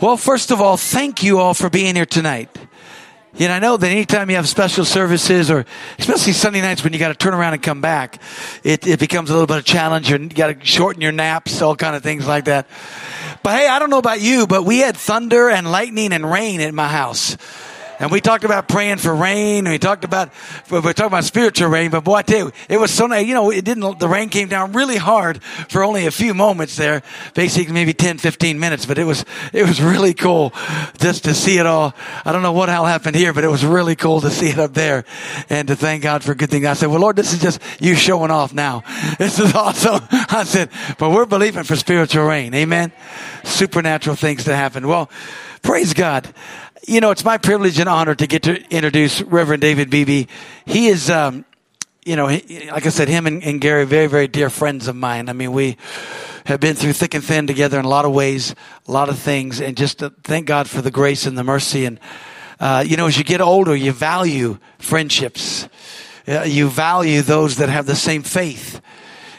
[0.00, 2.48] Well, first of all, thank you all for being here tonight.
[3.36, 5.66] You know, I know that anytime you have special services or
[5.98, 8.18] especially Sunday nights when you got to turn around and come back,
[8.64, 10.10] it, it becomes a little bit of a challenge.
[10.10, 12.66] And you got to shorten your naps, all kind of things like that.
[13.42, 16.62] But hey, I don't know about you, but we had thunder and lightning and rain
[16.62, 17.36] at my house.
[18.00, 20.30] And we talked about praying for rain, and we talked about
[20.70, 21.90] we talked about spiritual rain.
[21.90, 23.26] But boy, I tell you, it was so nice.
[23.26, 23.98] You know, it didn't.
[23.98, 27.02] The rain came down really hard for only a few moments there,
[27.34, 28.86] basically maybe 10, 15 minutes.
[28.86, 30.54] But it was it was really cool
[30.98, 31.94] just to see it all.
[32.24, 34.58] I don't know what hell happened here, but it was really cool to see it
[34.58, 35.04] up there,
[35.50, 36.64] and to thank God for good things.
[36.64, 38.82] I said, "Well, Lord, this is just you showing off now.
[39.18, 42.92] This is awesome." I said, "But we're believing for spiritual rain, Amen.
[43.44, 45.10] Supernatural things to happen." Well,
[45.60, 46.32] praise God
[46.86, 50.26] you know, it's my privilege and honor to get to introduce Reverend David Beebe.
[50.66, 51.44] He is, um,
[52.04, 54.96] you know, he, like I said, him and, and, Gary, very, very dear friends of
[54.96, 55.28] mine.
[55.28, 55.76] I mean, we
[56.46, 58.54] have been through thick and thin together in a lot of ways,
[58.88, 61.84] a lot of things, and just thank God for the grace and the mercy.
[61.84, 62.00] And,
[62.58, 65.68] uh, you know, as you get older, you value friendships.
[66.26, 68.80] Uh, you value those that have the same faith.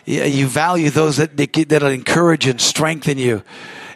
[0.06, 3.44] You value those that, that'll encourage and strengthen you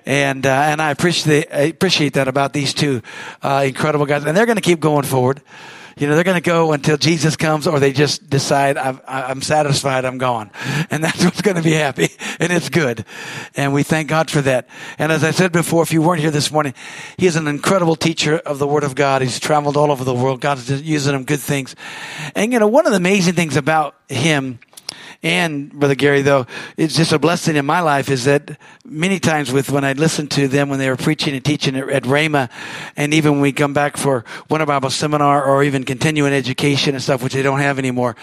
[0.06, 3.02] and uh, and I appreciate I appreciate that about these two
[3.42, 5.42] uh, incredible guys, and they're going to keep going forward.
[5.98, 9.42] You know, they're going to go until Jesus comes, or they just decide I'm, I'm
[9.42, 10.52] satisfied, I'm gone,
[10.92, 13.06] and that's what's going to be happy, and it's good,
[13.56, 14.68] and we thank God for that.
[15.00, 16.74] And as I said before, if you weren't here this morning,
[17.18, 19.22] he is an incredible teacher of the Word of God.
[19.22, 20.42] He's traveled all over the world.
[20.42, 21.76] God's using him good things,
[22.36, 24.60] and you know, one of the amazing things about him
[25.26, 26.46] and Brother Gary, though,
[26.78, 30.30] it's just a blessing in my life is that many times with when I listened
[30.32, 32.48] to them when they were preaching and teaching at, at Rhema,
[32.96, 37.02] and even when we come back for Winter Bible Seminar or even continuing education and
[37.02, 38.16] stuff, which they don't have anymore,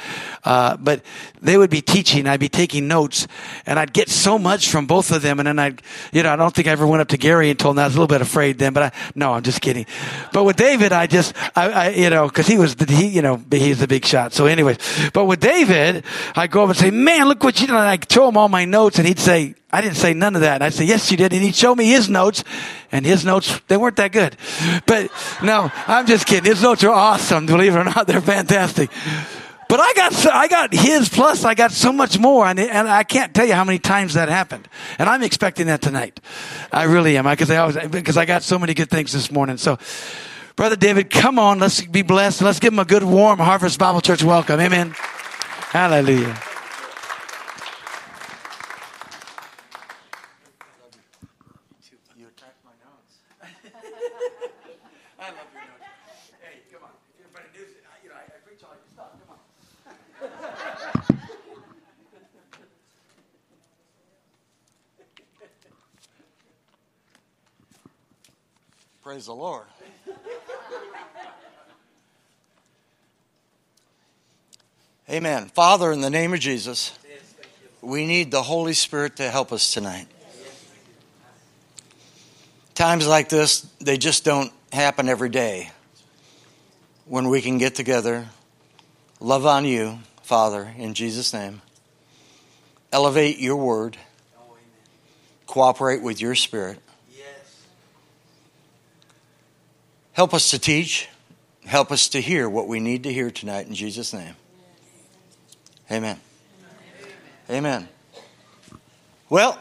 [0.45, 1.03] uh, but
[1.41, 3.27] they would be teaching, I'd be taking notes,
[3.67, 6.37] and I'd get so much from both of them, and then I'd, you know, I
[6.37, 8.07] don't think I ever went up to Gary and told him I was a little
[8.07, 9.87] bit afraid then, but I, no, I'm just kidding.
[10.33, 13.43] But with David, I just, I, I you know, because he was, he, you know,
[13.51, 14.33] he's the big shot.
[14.33, 14.79] So, anyways,
[15.13, 16.05] but with David,
[16.37, 17.75] I go up and say, man, look what you did.
[17.75, 20.43] And I show him all my notes and he'd say, I didn't say none of
[20.43, 20.57] that.
[20.57, 21.33] And I'd say, yes, you did.
[21.33, 22.45] And he'd show me his notes
[22.91, 24.37] and his notes, they weren't that good.
[24.87, 25.11] But
[25.43, 26.45] no, I'm just kidding.
[26.45, 27.47] His notes are awesome.
[27.47, 28.91] Believe it or not, they're fantastic.
[29.69, 33.05] But I got, I got his plus I got so much more and, and I
[33.05, 34.69] can't tell you how many times that happened.
[34.99, 36.21] And I'm expecting that tonight.
[36.71, 37.25] I really am.
[37.25, 39.57] Because I, always, because I got so many good things this morning.
[39.57, 39.79] So,
[40.57, 41.59] Brother David, come on.
[41.59, 42.43] Let's be blessed.
[42.43, 44.61] Let's give him a good, warm Harvest Bible Church welcome.
[44.61, 44.95] Amen.
[45.71, 46.39] Hallelujah.
[69.13, 69.67] Praise the Lord.
[75.11, 75.49] Amen.
[75.49, 76.99] Father, in the name of Jesus,
[77.83, 80.07] we need the Holy Spirit to help us tonight.
[82.75, 85.71] Times like this, they just don't happen every day.
[87.05, 88.29] When we can get together,
[89.21, 91.61] love on you, Father, in Jesus' name,
[92.91, 93.99] elevate your word,
[95.47, 96.79] cooperate with your spirit
[100.13, 101.09] Help us to teach.
[101.65, 104.35] Help us to hear what we need to hear tonight in Jesus' name.
[105.91, 106.21] Amen.
[107.49, 107.89] Amen.
[109.31, 109.59] Well,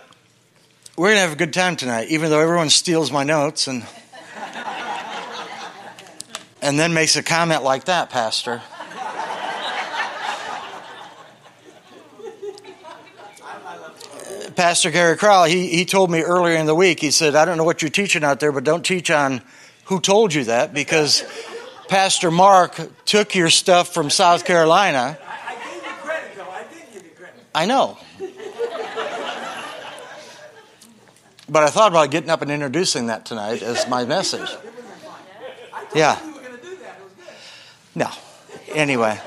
[0.97, 3.85] we're going to have a good time tonight, even though everyone steals my notes and
[6.61, 8.61] and then makes a comment like that, Pastor.
[14.55, 17.57] Pastor Gary Crowell, he, he told me earlier in the week, he said, I don't
[17.57, 19.41] know what you're teaching out there, but don't teach on
[19.91, 21.21] who told you that because
[21.89, 25.19] Pastor Mark took your stuff from South Carolina.
[25.27, 26.49] I, gave you credit, though.
[26.49, 27.35] I did give you credit.
[27.53, 27.97] I know.
[31.49, 34.49] But I thought about getting up and introducing that tonight as my message.
[35.93, 36.17] Yeah.
[37.93, 38.09] No.
[38.69, 39.19] Anyway.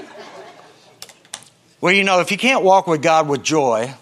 [1.82, 3.92] Well, you know, if you can't walk with God with joy,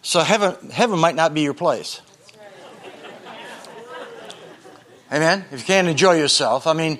[0.00, 2.00] so heaven, heaven might not be your place.
[5.12, 5.44] Amen?
[5.52, 6.66] If you can't enjoy yourself.
[6.66, 6.98] I mean,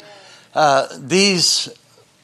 [0.54, 1.68] uh, these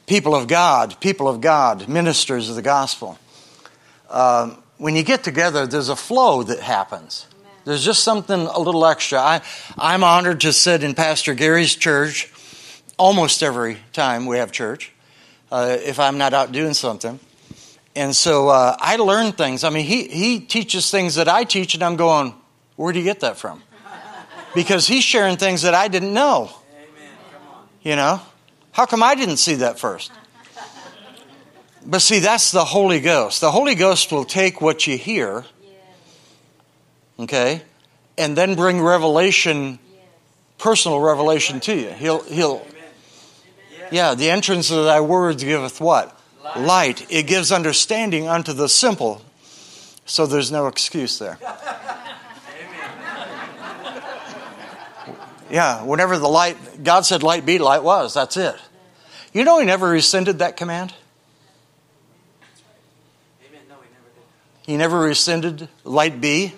[0.05, 3.17] people of God, people of God, ministers of the gospel,
[4.09, 7.27] um, when you get together, there's a flow that happens.
[7.65, 9.19] There's just something a little extra.
[9.19, 9.41] I,
[9.77, 12.31] I'm honored to sit in Pastor Gary's church
[12.97, 14.91] almost every time we have church,
[15.51, 17.19] uh, if I'm not out doing something.
[17.95, 19.63] And so uh, I learn things.
[19.63, 22.33] I mean, he, he teaches things that I teach, and I'm going,
[22.75, 23.61] where do you get that from?
[24.53, 26.51] Because he's sharing things that I didn't know.
[27.81, 28.21] You know?
[28.71, 30.11] How come I didn't see that first?
[31.85, 33.41] But see, that's the Holy Ghost.
[33.41, 35.45] The Holy Ghost will take what you hear,
[37.17, 37.63] okay,
[38.17, 39.79] and then bring revelation,
[40.59, 41.89] personal revelation to you.
[41.89, 42.65] He'll, he'll,
[43.91, 46.17] yeah, the entrance of thy words giveth what?
[46.55, 47.07] Light.
[47.11, 49.23] It gives understanding unto the simple.
[50.05, 51.39] So there's no excuse there.
[55.51, 58.13] Yeah, whenever the light, God said light be, light was.
[58.13, 58.55] That's it.
[59.33, 60.93] You know, He never rescinded that command.
[64.61, 66.53] He never rescinded light be.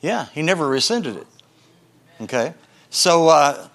[0.00, 1.26] Yeah, He never rescinded it.
[2.20, 2.54] Okay?
[2.90, 3.66] So, uh,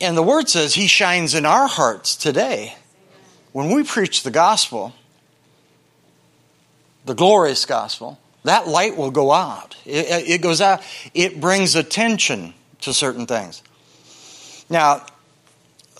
[0.00, 2.74] and the Word says He shines in our hearts today.
[3.52, 4.92] When we preach the gospel,
[7.04, 9.76] the glorious gospel, that light will go out.
[9.84, 10.82] It, it goes out.
[11.14, 13.62] It brings attention to certain things.
[14.68, 15.06] Now,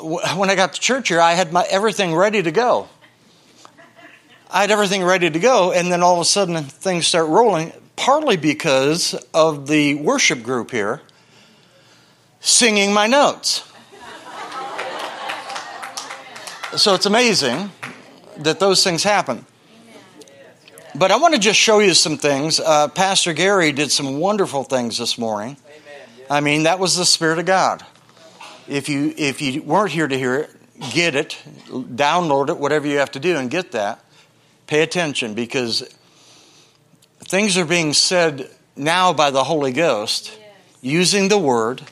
[0.01, 2.89] when I got to church here, I had my everything ready to go.
[4.51, 7.73] I had everything ready to go, and then all of a sudden things start rolling,
[7.97, 11.01] partly because of the worship group here
[12.41, 13.65] singing my notes.
[16.77, 17.71] so it's amazing
[18.39, 19.45] that those things happen.
[20.95, 22.61] But I want to just show you some things.
[22.61, 25.57] Uh, Pastor Gary did some wonderful things this morning.
[26.29, 27.85] I mean, that was the Spirit of God.
[28.69, 30.51] If you if you weren't here to hear it,
[30.91, 34.05] get it, download it, whatever you have to do, and get that.
[34.67, 35.89] Pay attention because
[37.21, 40.51] things are being said now by the Holy Ghost, yes.
[40.81, 41.91] using the Word, yes.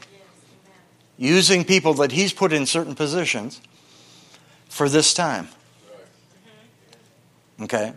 [1.16, 3.60] using people that He's put in certain positions
[4.68, 5.46] for this time.
[5.46, 7.64] Mm-hmm.
[7.64, 7.92] Okay.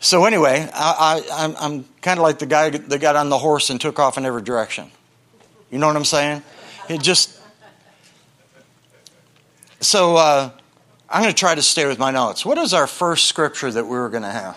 [0.00, 3.38] So anyway, I, I, I'm, I'm kind of like the guy that got on the
[3.38, 4.90] horse and took off in every direction.
[5.72, 6.42] You know what I'm saying?
[6.88, 7.40] It just.
[9.80, 10.50] So uh,
[11.08, 12.46] I'm going to try to stay with my notes.
[12.46, 14.56] What is our first scripture that we were going to have?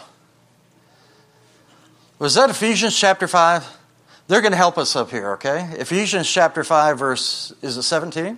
[2.19, 3.65] Was that Ephesians chapter 5?
[4.27, 5.69] They're going to help us up here, okay?
[5.77, 8.37] Ephesians chapter 5, verse, is it 17?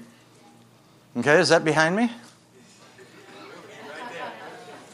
[1.18, 2.12] Okay, is that behind me?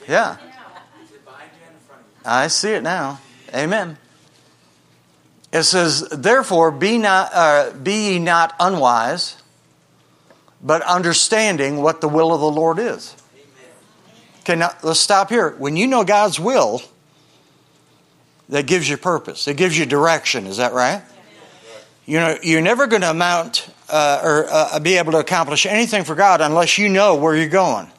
[0.07, 0.37] Yeah.
[2.25, 3.19] I see it now.
[3.53, 3.97] Amen.
[5.53, 9.37] It says, Therefore, be, not, uh, be ye not unwise,
[10.63, 13.15] but understanding what the will of the Lord is.
[14.39, 15.51] Okay, now let's stop here.
[15.51, 16.81] When you know God's will,
[18.49, 20.47] that gives you purpose, it gives you direction.
[20.47, 21.03] Is that right?
[22.05, 26.03] You know, you're never going to amount uh, or uh, be able to accomplish anything
[26.03, 27.89] for God unless you know where you're going.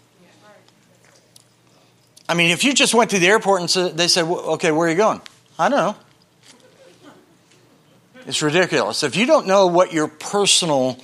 [2.29, 4.89] I mean, if you just went to the airport and said, they said, okay, where
[4.89, 5.23] are you going?
[5.59, 6.04] I don't know.
[8.26, 9.03] It's ridiculous.
[9.03, 10.99] If you don't know what your personal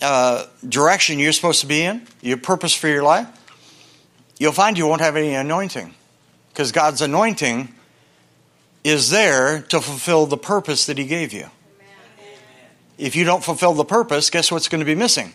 [0.00, 3.28] uh, direction you're supposed to be in, your purpose for your life,
[4.38, 5.94] you'll find you won't have any anointing.
[6.48, 7.74] Because God's anointing
[8.84, 11.46] is there to fulfill the purpose that He gave you.
[12.96, 15.34] If you don't fulfill the purpose, guess what's going to be missing?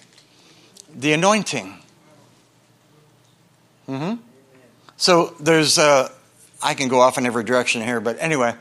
[0.96, 1.76] The anointing.
[3.88, 4.22] Mm-hmm.
[4.98, 6.10] So there's, uh,
[6.64, 8.56] I can go off in every direction here, but anyway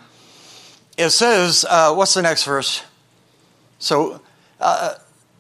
[0.99, 2.83] it says, uh, what's the next verse?
[3.79, 4.21] So,
[4.61, 4.95] uh,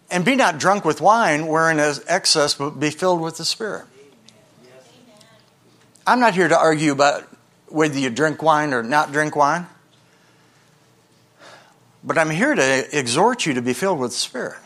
[0.09, 3.85] and be not drunk with wine, wherein is excess, but be filled with the Spirit.
[6.07, 7.25] I'm not here to argue about
[7.67, 9.67] whether you drink wine or not drink wine,
[12.05, 14.59] but I'm here to exhort you to be filled with the Spirit.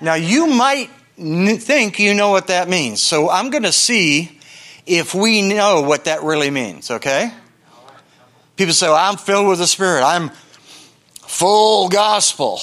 [0.00, 4.38] Now, you might think you know what that means, so I'm going to see
[4.86, 7.32] if we know what that really means, okay?
[8.56, 10.02] People say, well, I'm filled with the Spirit.
[10.02, 10.30] I'm
[11.14, 12.60] full gospel.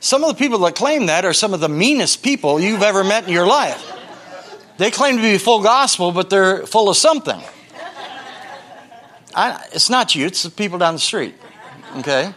[0.00, 3.04] Some of the people that claim that are some of the meanest people you've ever
[3.04, 3.86] met in your life.
[4.78, 7.40] They claim to be full gospel, but they're full of something.
[9.34, 11.34] I, it's not you, it's the people down the street.
[11.98, 12.32] Okay?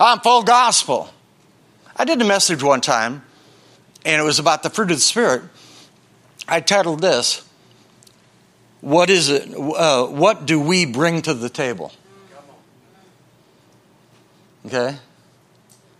[0.00, 1.10] I'm full gospel.
[1.96, 3.22] I did a message one time,
[4.04, 5.42] and it was about the fruit of the Spirit.
[6.48, 7.48] I titled this
[8.80, 9.54] what is it?
[9.54, 11.92] Uh, what do we bring to the table?
[14.66, 14.96] Okay?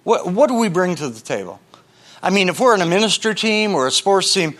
[0.04, 1.60] What, what do we bring to the table?
[2.22, 4.54] I mean, if we're in a ministry team or a sports team,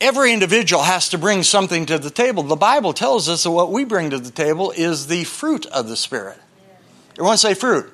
[0.00, 2.42] every individual has to bring something to the table.
[2.42, 5.88] The Bible tells us that what we bring to the table is the fruit of
[5.88, 6.38] the Spirit.
[7.12, 7.92] Everyone say fruit.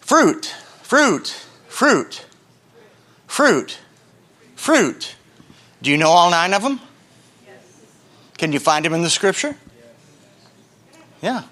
[0.00, 0.46] Fruit,
[0.82, 1.28] fruit,
[1.68, 2.26] fruit,
[3.26, 3.78] fruit,
[4.56, 5.16] fruit.
[5.80, 6.80] Do you know all nine of them?
[8.42, 9.54] Can you find him in the scripture?
[11.22, 11.44] Yeah.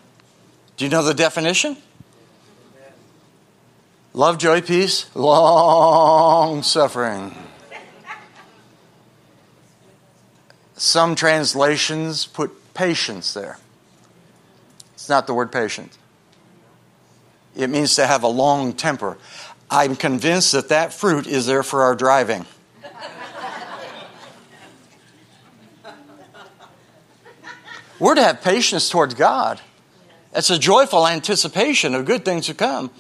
[0.77, 1.77] Do you know the definition?
[4.13, 7.37] Love, joy, peace, long suffering.
[10.75, 13.59] Some translations put patience there.
[14.95, 15.97] It's not the word patient.
[17.55, 19.17] It means to have a long temper.
[19.71, 22.47] I'm convinced that that fruit is there for our driving.
[28.01, 29.61] We're to have patience towards God.
[30.35, 32.91] It's a joyful anticipation of good things to come.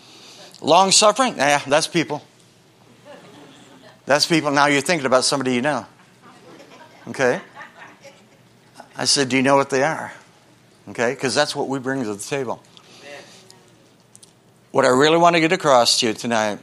[0.60, 2.22] Long suffering, yeah, that's people.
[4.04, 4.50] That's people.
[4.50, 5.86] Now you're thinking about somebody you know.
[7.08, 7.40] Okay?
[8.94, 10.12] I said, Do you know what they are?
[10.90, 11.14] Okay?
[11.14, 12.62] Because that's what we bring to the table.
[14.70, 16.58] What I really want to get across to you tonight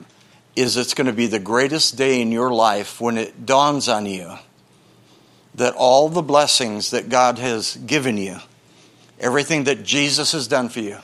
[0.55, 4.05] is it's going to be the greatest day in your life when it dawns on
[4.05, 4.37] you
[5.57, 8.37] that all the blessings that God has given you,
[9.19, 10.97] everything that Jesus has done for you,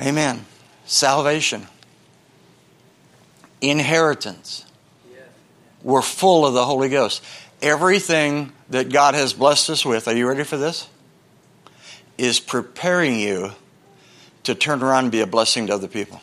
[0.00, 0.44] amen,
[0.84, 1.66] salvation,
[3.60, 4.66] inheritance,
[5.82, 7.24] we're full of the Holy Ghost.
[7.60, 10.88] Everything that God has blessed us with, are you ready for this?
[12.18, 13.50] Is preparing you
[14.44, 16.20] to turn around and be a blessing to other people.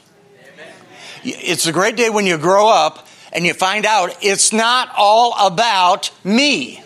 [1.24, 5.34] It's a great day when you grow up and you find out it's not all
[5.48, 6.84] about me.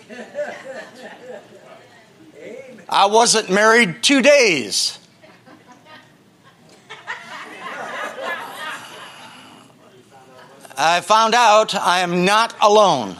[2.89, 4.99] I wasn't married two days.
[10.77, 13.15] I found out I am not alone.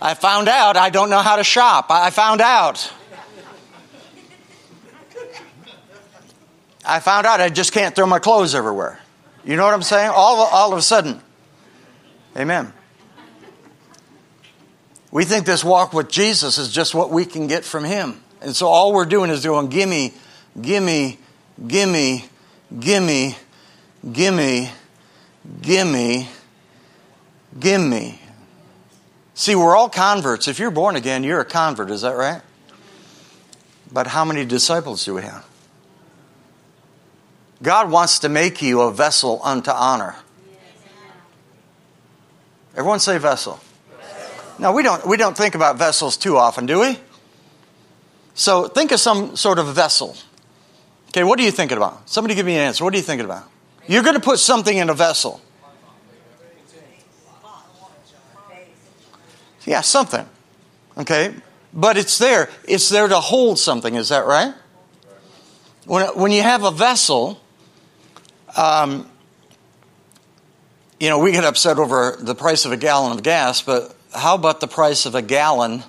[0.00, 1.86] I found out I don't know how to shop.
[1.90, 2.92] I found out.
[6.84, 9.00] I found out I just can't throw my clothes everywhere.
[9.46, 10.10] You know what I'm saying?
[10.12, 11.20] All, all of a sudden.
[12.36, 12.72] Amen.
[15.12, 18.20] We think this walk with Jesus is just what we can get from Him.
[18.42, 20.12] And so all we're doing is going, gimme,
[20.60, 21.18] gimme,
[21.64, 22.24] gimme,
[22.78, 23.36] gimme,
[24.12, 24.70] gimme,
[25.62, 26.28] gimme,
[27.58, 28.20] gimme.
[29.34, 30.48] See, we're all converts.
[30.48, 32.42] If you're born again, you're a convert, is that right?
[33.92, 35.46] But how many disciples do we have?
[37.62, 40.14] God wants to make you a vessel unto honor.
[42.72, 43.60] Everyone say vessel.
[44.58, 46.98] Now we don't we don't think about vessels too often, do we?
[48.34, 50.16] So think of some sort of vessel.
[51.08, 52.08] Okay, what are you thinking about?
[52.08, 52.84] Somebody give me an answer.
[52.84, 53.48] What are you thinking about?
[53.86, 55.40] You're going to put something in a vessel.
[59.64, 60.26] Yeah, something.
[60.96, 61.34] Okay?
[61.72, 62.50] But it's there.
[62.64, 64.54] It's there to hold something, is that right?
[65.86, 67.40] When, when you have a vessel,
[68.56, 69.08] um,
[70.98, 74.34] you know, we get upset over the price of a gallon of gas, but how
[74.34, 75.84] about the price of a gallon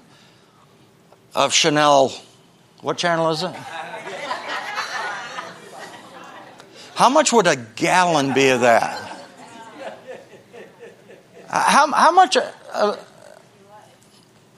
[1.33, 2.13] of Chanel?
[2.81, 3.55] What channel is it?
[6.95, 9.03] How much would a gallon be of that?
[11.47, 12.37] How, how much?
[12.73, 12.97] Uh,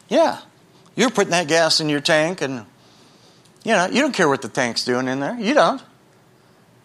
[0.07, 0.39] yeah.
[0.95, 2.65] You're putting that gas in your tank, and,
[3.63, 5.37] you know, you don't care what the tank's doing in there.
[5.39, 5.81] You don't.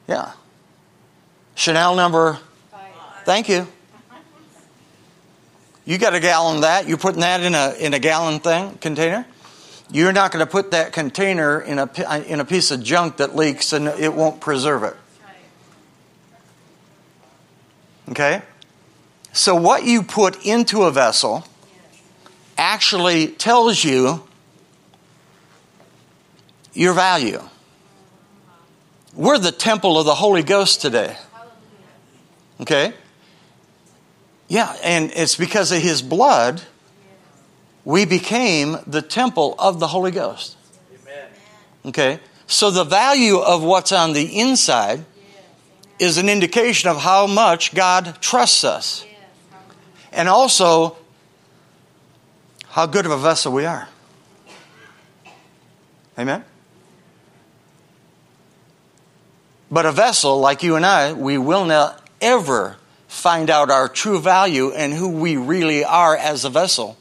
[0.06, 0.32] Yeah.
[1.54, 2.38] Chanel number,
[3.24, 3.66] thank you.
[5.84, 6.88] You got a gallon of that.
[6.88, 9.26] You're putting that in a, in a gallon thing, container.
[9.90, 13.36] You're not going to put that container in a, in a piece of junk that
[13.36, 14.96] leaks and it won't preserve it.
[18.10, 18.42] Okay?
[19.32, 21.44] So, what you put into a vessel
[22.56, 24.22] actually tells you
[26.72, 27.42] your value.
[29.14, 31.16] We're the temple of the Holy Ghost today.
[32.60, 32.92] Okay?
[34.48, 36.62] Yeah, and it's because of his blood
[37.84, 40.56] we became the temple of the Holy Ghost.
[41.84, 42.18] Okay?
[42.46, 45.04] So the value of what's on the inside
[45.98, 49.04] is an indication of how much God trusts us.
[50.12, 50.96] And also
[52.68, 53.88] how good of a vessel we are.
[56.18, 56.44] Amen?
[59.70, 62.76] But a vessel like you and I, we will not ever
[63.06, 66.96] find out our true value and who we really are as a vessel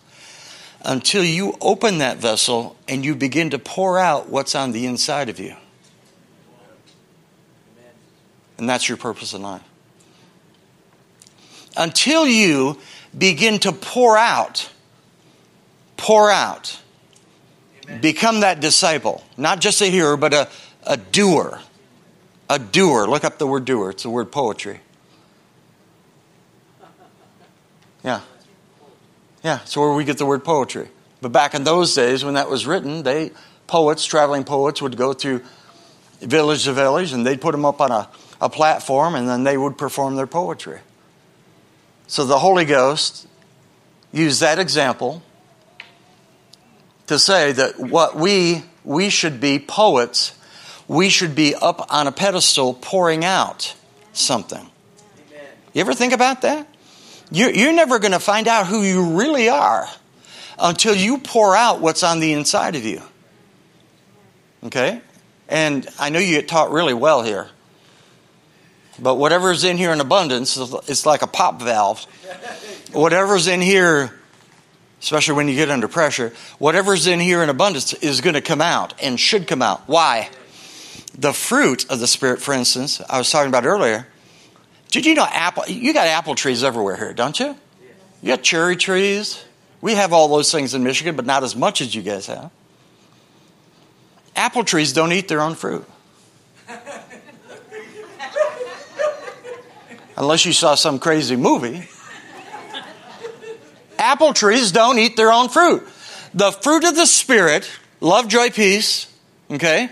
[0.86, 5.30] until you open that vessel and you begin to pour out what's on the inside
[5.30, 5.56] of you.
[8.58, 9.64] And that's your purpose in life.
[11.76, 12.80] Until you
[13.18, 14.70] begin to pour out,
[15.98, 16.78] pour out,
[18.02, 20.50] become that disciple, not just a hearer, but a,
[20.86, 21.60] a doer.
[22.50, 23.08] A doer.
[23.08, 24.82] Look up the word doer, it's the word poetry.
[28.04, 28.22] Yeah.
[29.44, 30.90] Yeah, it's where we get the word poetry.
[31.22, 33.32] But back in those days when that was written, they
[33.68, 35.42] poets, traveling poets, would go through
[36.20, 38.10] village to village and they'd put them up on a,
[38.42, 40.80] a platform and then they would perform their poetry.
[42.08, 43.28] So the Holy Ghost
[44.12, 45.24] used that example
[47.08, 50.38] to say that what we we should be poets,
[50.88, 53.76] we should be up on a pedestal pouring out
[54.12, 54.70] something.
[55.74, 56.68] You ever think about that?
[57.32, 59.88] You're, never going to find out who you really are
[60.60, 63.02] until you pour out what's on the inside of you.
[64.66, 65.02] Okay?
[65.50, 67.50] And I know you get taught really well here.
[69.00, 72.04] But whatever's in here in abundance, it's like a pop valve.
[72.92, 74.14] Whatever's in here,
[75.02, 78.62] especially when you get under pressure, whatever's in here in abundance is going to come
[78.62, 79.82] out and should come out.
[79.88, 80.30] Why?
[81.18, 84.08] The fruit of the Spirit, for instance, I was talking about earlier.
[84.94, 85.64] Did you know apple?
[85.68, 87.58] You got apple trees everywhere here, don't you?
[88.22, 89.44] You got cherry trees.
[89.82, 92.52] We have all those things in Michigan, but not as much as you guys have.
[94.36, 95.86] Apple trees don't eat their own fruit.
[100.16, 101.90] Unless you saw some crazy movie.
[103.98, 105.88] Apple trees don't eat their own fruit.
[106.36, 107.68] The fruit of the Spirit,
[108.00, 109.08] love, joy, peace,
[109.50, 109.90] okay,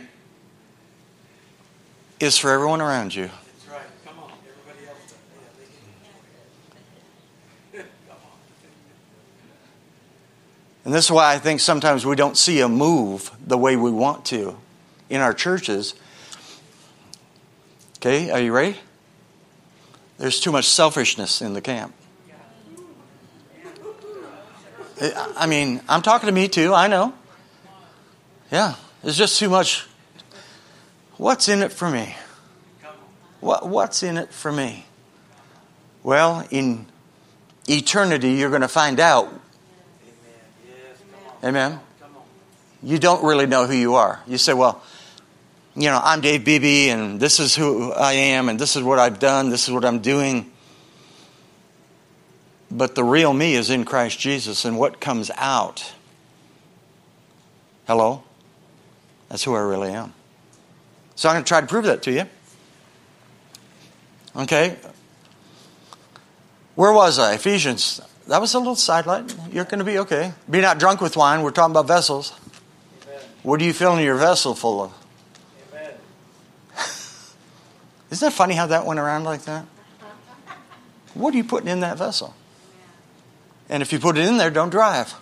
[2.20, 3.24] is for everyone around you.
[3.24, 3.82] That's right.
[4.06, 4.32] Come on.
[4.48, 5.14] Everybody else.
[7.74, 7.84] Yeah,
[10.84, 13.92] and this is why I think sometimes we don't see a move the way we
[13.92, 14.58] want to
[15.10, 15.94] in our churches.
[17.98, 18.78] Okay, are you ready?
[20.18, 21.94] There's too much selfishness in the camp.
[25.36, 27.14] I mean, I'm talking to me too, I know.
[28.52, 29.88] Yeah, there's just too much.
[31.18, 32.16] What's in it for me?
[33.40, 34.86] What, what's in it for me?
[36.04, 36.86] Well, in
[37.68, 39.41] eternity, you're going to find out.
[41.44, 41.80] Amen.
[42.84, 44.20] You don't really know who you are.
[44.28, 44.84] You say, well,
[45.76, 49.00] you know, I'm Dave Beebe, and this is who I am, and this is what
[49.00, 50.52] I've done, this is what I'm doing.
[52.70, 55.94] But the real me is in Christ Jesus, and what comes out,
[57.88, 58.24] hello,
[59.30, 60.14] that's who I really am.
[61.16, 62.26] So I'm going to try to prove that to you.
[64.36, 64.78] Okay.
[66.76, 67.34] Where was I?
[67.34, 68.02] Ephesians.
[68.28, 69.36] That was a little sidelight.
[69.52, 70.34] You're going to be okay.
[70.50, 71.42] Be not drunk with wine.
[71.42, 72.34] We're talking about vessels.
[73.04, 73.20] Amen.
[73.44, 74.94] What are you filling your vessel full of?
[78.12, 79.66] Isn't it funny how that went around like that?
[81.14, 82.34] What are you putting in that vessel?
[83.70, 85.14] And if you put it in there, don't drive.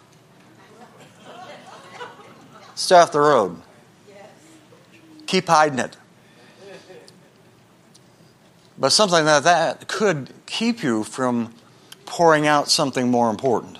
[2.75, 3.61] Stay off the road.
[5.25, 5.97] Keep hiding it.
[8.77, 11.53] But something like that could keep you from
[12.09, 13.77] pouring out something more important,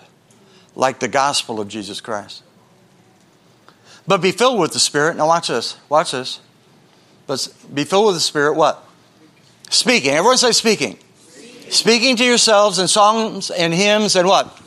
[0.75, 2.43] like the gospel of Jesus Christ.
[4.07, 5.17] But be filled with the Spirit.
[5.17, 5.77] Now, watch this.
[5.89, 6.39] Watch this.
[7.27, 8.83] But be filled with the Spirit, what?
[9.69, 10.11] Speaking.
[10.11, 10.97] Everyone say speaking.
[11.27, 11.71] speaking.
[11.71, 14.57] Speaking to yourselves in songs and hymns and what?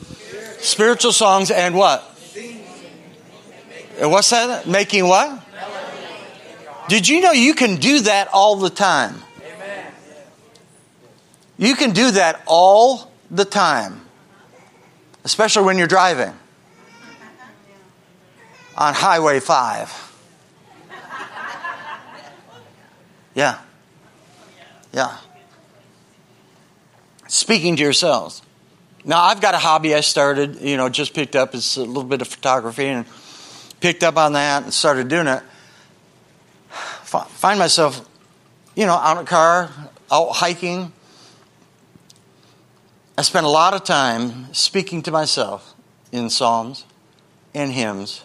[0.59, 2.09] Spiritual songs and what?
[3.99, 4.67] And what's that?
[4.67, 5.41] Making what?
[6.89, 9.15] Did you know you can do that all the time?
[11.57, 13.99] You can do that all the time,
[15.23, 16.33] especially when you're driving
[18.77, 20.11] on Highway 5.
[23.35, 23.57] Yeah.
[24.93, 25.17] Yeah.
[27.27, 28.43] Speaking to yourselves.
[29.03, 31.55] Now, I've got a hobby I started, you know, just picked up.
[31.55, 33.07] It's a little bit of photography and
[33.79, 35.41] picked up on that and started doing it.
[36.69, 38.07] Find myself,
[38.75, 39.71] you know, out in a car,
[40.11, 40.93] out hiking.
[43.17, 45.75] I spent a lot of time speaking to myself
[46.11, 46.85] in psalms
[47.53, 48.23] and hymns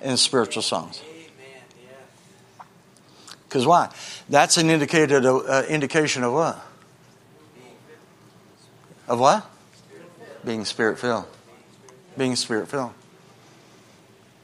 [0.00, 1.02] and spiritual songs.
[3.48, 3.90] Because why?
[4.28, 6.64] That's an indicated, uh, indication of what?
[9.08, 9.50] Of what?
[10.44, 11.24] Being spirit filled.
[12.16, 12.92] Being spirit filled.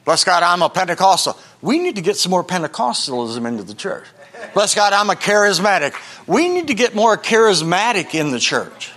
[0.03, 1.37] Bless God, I'm a Pentecostal.
[1.61, 4.05] We need to get some more Pentecostalism into the church.
[4.53, 5.93] Bless God, I'm a charismatic.
[6.27, 8.91] We need to get more charismatic in the church.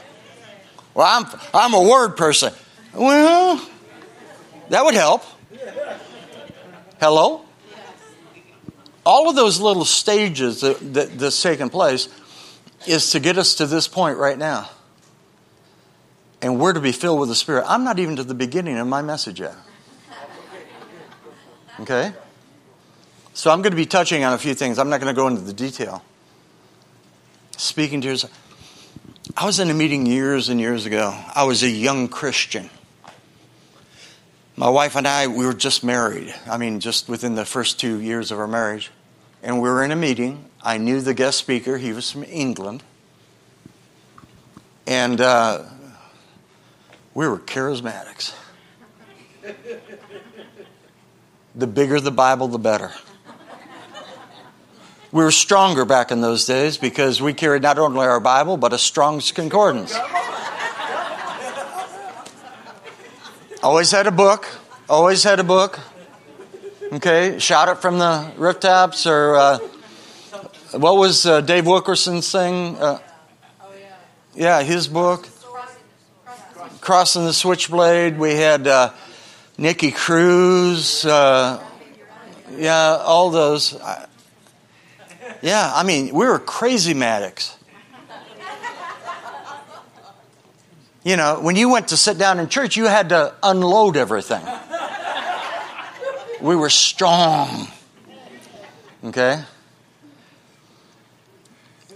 [0.98, 2.52] Well, I'm, I'm a word person.
[2.92, 3.64] Well,
[4.68, 5.22] that would help.
[7.00, 7.44] Hello?
[9.06, 12.08] all of those little stages that, that, that's taken place
[12.84, 14.68] is to get us to this point right now.
[16.42, 17.64] And we're to be filled with the Spirit.
[17.68, 19.54] I'm not even to the beginning of my message yet.
[21.78, 22.12] Okay?
[23.34, 24.80] So I'm going to be touching on a few things.
[24.80, 26.02] I'm not going to go into the detail.
[27.56, 28.47] Speaking to yourself.
[29.36, 31.16] I was in a meeting years and years ago.
[31.34, 32.70] I was a young Christian.
[34.56, 36.34] My wife and I, we were just married.
[36.50, 38.90] I mean, just within the first two years of our marriage.
[39.42, 40.46] And we were in a meeting.
[40.62, 42.82] I knew the guest speaker, he was from England.
[44.86, 45.64] And uh,
[47.14, 48.34] we were charismatics.
[51.54, 52.92] The bigger the Bible, the better.
[55.10, 58.74] We were stronger back in those days because we carried not only our Bible, but
[58.74, 59.96] a Strong's Concordance.
[63.62, 64.46] Always had a book.
[64.86, 65.80] Always had a book.
[66.92, 69.58] Okay, shout it from the rooftops, or uh,
[70.72, 72.76] what was uh, Dave Wilkerson's thing?
[72.76, 72.98] Uh,
[74.34, 75.26] yeah, his book.
[76.82, 78.18] Crossing the Switchblade.
[78.18, 78.92] We had uh,
[79.56, 81.04] Nicky Cruz.
[81.04, 81.62] Uh,
[82.56, 83.74] yeah, all those.
[85.40, 87.56] Yeah, I mean, we were crazy Maddox.
[91.04, 94.44] You know, when you went to sit down in church, you had to unload everything.
[96.40, 97.68] We were strong.
[99.04, 99.42] Okay?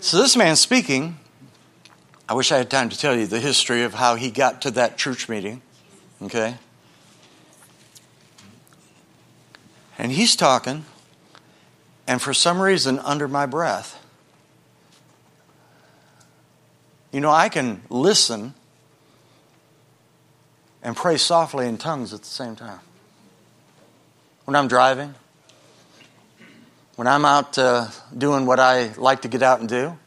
[0.00, 1.18] So this man speaking,
[2.28, 4.70] I wish I had time to tell you the history of how he got to
[4.72, 5.62] that church meeting.
[6.22, 6.56] Okay?
[9.98, 10.84] And he's talking,
[12.12, 13.98] and for some reason, under my breath,
[17.10, 18.52] you know, I can listen
[20.82, 22.80] and pray softly in tongues at the same time.
[24.44, 25.14] When I'm driving,
[26.96, 29.98] when I'm out uh, doing what I like to get out and do,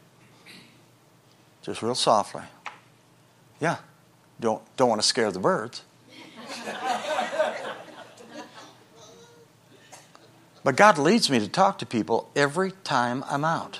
[1.62, 2.44] just real softly.
[3.58, 3.78] Yeah,
[4.38, 5.82] don't, don't want to scare the birds.
[10.66, 13.78] but God leads me to talk to people every time I'm out.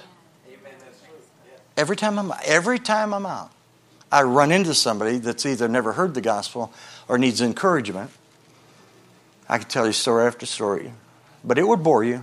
[1.76, 3.50] Every time I'm every time I'm out.
[4.12, 6.72] I run into somebody that's either never heard the gospel
[7.08, 8.12] or needs encouragement,
[9.48, 10.92] I could tell you story after story,
[11.42, 12.22] but it would bore you.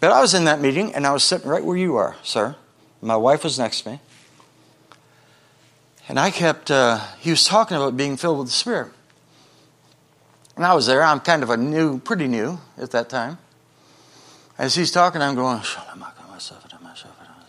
[0.00, 2.56] But I was in that meeting and I was sitting right where you are, sir.
[3.02, 4.00] My wife was next to me.
[6.08, 8.92] And I kept, uh, he was talking about being filled with the Spirit.
[10.56, 11.02] And I was there.
[11.02, 13.36] I'm kind of a new, pretty new at that time.
[14.58, 15.62] As he's talking, I'm going,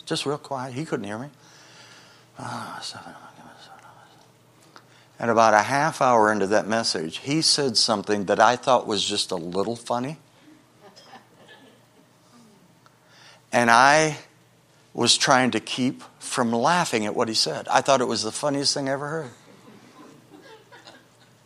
[0.06, 0.74] just real quiet.
[0.74, 1.30] He couldn't hear me.
[2.40, 2.82] Ah,
[5.20, 9.06] and about a half hour into that message, he said something that I thought was
[9.06, 10.18] just a little funny.
[13.52, 14.18] And I
[14.94, 17.68] was trying to keep from laughing at what he said.
[17.70, 19.32] I thought it was the funniest thing I ever heard.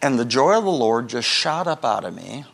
[0.01, 2.45] And the joy of the Lord just shot up out of me.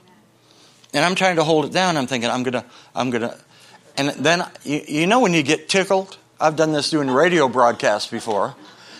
[0.93, 1.97] And I'm trying to hold it down.
[1.97, 3.37] I'm thinking, I'm going to, I'm going to.
[3.97, 6.17] And then, you, you know, when you get tickled?
[6.39, 8.55] I've done this doing radio broadcasts before.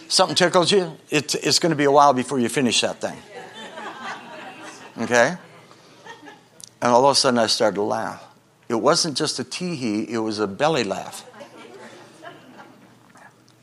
[0.07, 3.17] Something tickles you, it's, it's going to be a while before you finish that thing.
[5.01, 5.35] Okay?
[6.81, 8.23] And all of a sudden I started to laugh.
[8.69, 11.25] It wasn't just a tee hee, it was a belly laugh.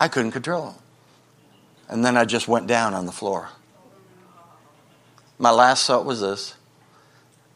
[0.00, 0.74] I couldn't control it.
[1.88, 3.48] And then I just went down on the floor.
[5.38, 6.54] My last thought was this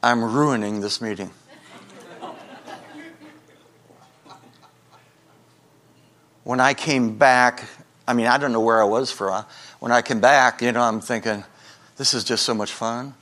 [0.04, 1.30] I'm ruining this meeting.
[6.42, 7.64] when I came back,
[8.06, 9.48] I mean, I don't know where I was for a while.
[9.80, 11.42] When I came back, you know, I'm thinking,
[11.96, 13.14] this is just so much fun.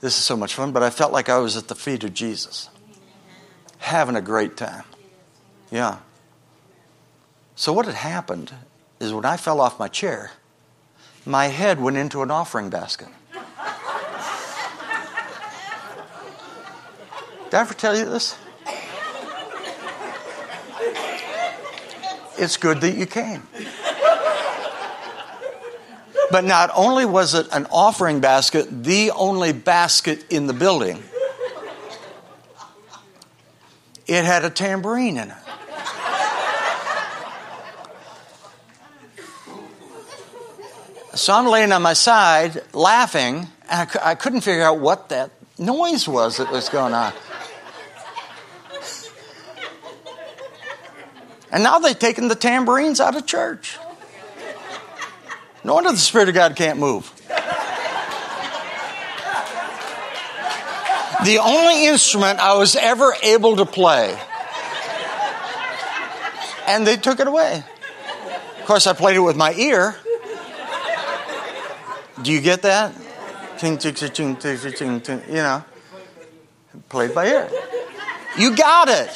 [0.00, 0.72] This is so much fun.
[0.72, 2.70] But I felt like I was at the feet of Jesus,
[3.76, 4.84] having a great time.
[5.70, 5.98] Yeah.
[7.54, 8.50] So, what had happened
[8.98, 10.30] is when I fell off my chair,
[11.26, 13.08] my head went into an offering basket.
[17.50, 18.36] Did I ever tell you this?
[22.38, 23.42] it's good that you came.
[26.30, 31.02] But not only was it an offering basket, the only basket in the building,
[34.06, 35.36] it had a tambourine in it.
[41.16, 46.08] So I'm laying on my side laughing, and I, couldn't figure out what that noise
[46.08, 47.12] was that was going on.
[51.52, 53.78] And now they've taken the tambourines out of church.
[55.64, 57.12] No wonder the Spirit of God can't move.
[61.24, 64.18] The only instrument I was ever able to play.
[66.66, 67.62] And they took it away.
[68.60, 69.96] Of course, I played it with my ear.
[72.22, 72.94] Do you get that?
[73.58, 75.64] Ting, ting, ting, ting, ting, ting, you know,
[76.88, 77.50] played by ear.
[78.38, 79.10] You got it.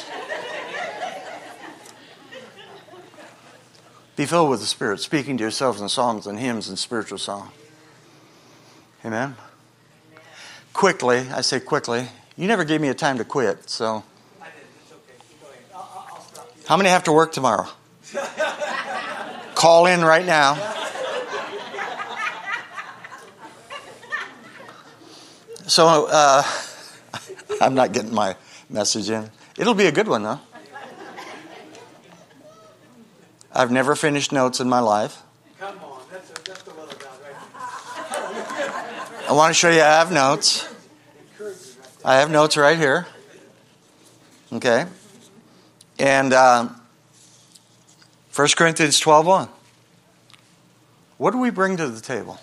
[4.15, 7.51] Be filled with the Spirit, speaking to yourselves in songs and hymns and spiritual song.
[9.03, 9.35] Amen.
[10.73, 14.03] quickly, I say quickly, you never gave me a time to quit, so.
[16.65, 17.67] How many have to work tomorrow?
[19.55, 20.55] Call in right now.
[25.67, 26.43] So, uh,
[27.61, 28.35] I'm not getting my
[28.69, 29.29] message in.
[29.57, 30.39] It'll be a good one, though.
[33.55, 35.23] I've never finished notes in my life.
[35.59, 39.29] Come on, that's, a, that's the will of God, right?
[39.29, 40.67] I want to show you I have notes.
[42.03, 43.07] I have notes right here.
[44.51, 44.85] Okay.
[45.97, 46.81] And um,
[48.35, 49.47] 1 Corinthians 12 1.
[51.17, 52.37] What do we bring to the table?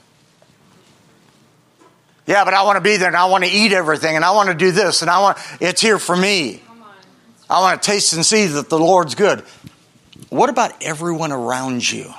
[2.27, 4.31] Yeah, but I want to be there and I want to eat everything and I
[4.31, 6.63] want to do this and I want it's here for me.
[7.51, 9.45] I want to taste and see that the Lord's good.
[10.33, 12.11] What about everyone around you?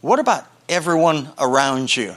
[0.00, 2.16] What about everyone around you?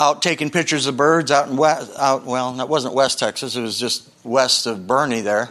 [0.00, 3.54] Out taking pictures of birds out in west, out well, that wasn't West Texas.
[3.54, 5.50] It was just west of Boerne there.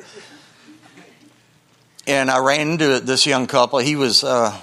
[2.07, 3.77] And I ran into this young couple.
[3.77, 4.59] He was uh,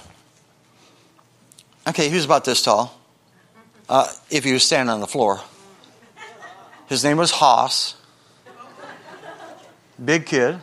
[1.87, 2.09] okay.
[2.09, 3.00] He was about this tall.
[3.88, 5.40] Uh, if he was standing on the floor,
[6.88, 7.94] his name was Haas.
[10.05, 10.59] Big kid,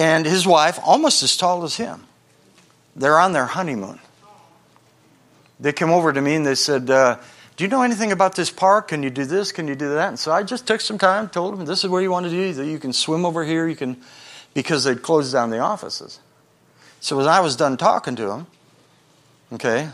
[0.00, 2.06] and his wife almost as tall as him.
[2.96, 4.00] They're on their honeymoon.
[5.60, 7.18] They came over to me and they said, uh,
[7.56, 8.88] Do you know anything about this park?
[8.88, 9.52] Can you do this?
[9.52, 10.08] Can you do that?
[10.08, 12.30] And so I just took some time, told them, This is where you want to
[12.30, 12.50] do.
[12.54, 13.68] That You can swim over here.
[13.68, 13.98] You can,
[14.54, 16.18] because they'd closed down the offices.
[17.00, 18.46] So when I was done talking to them,
[19.52, 19.90] okay,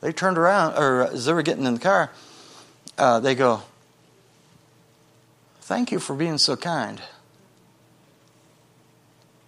[0.00, 2.10] they turned around, or as they were getting in the car,
[2.98, 3.62] uh, they go,
[5.60, 7.00] Thank you for being so kind.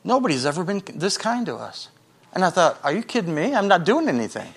[0.02, 1.88] Nobody's ever been this kind to us.
[2.32, 3.54] And I thought, are you kidding me?
[3.54, 4.52] I'm not doing anything.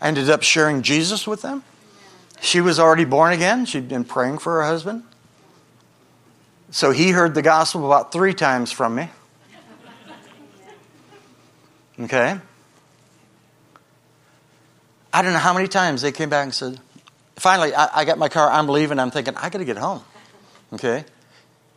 [0.00, 1.62] I ended up sharing Jesus with them.
[2.40, 3.64] She was already born again.
[3.66, 5.02] She'd been praying for her husband.
[6.70, 9.08] So he heard the gospel about three times from me.
[11.98, 12.38] Okay?
[15.12, 16.78] I don't know how many times they came back and said,
[17.36, 20.02] finally, I, I got my car, I'm leaving, I'm thinking, I got to get home.
[20.74, 21.06] Okay?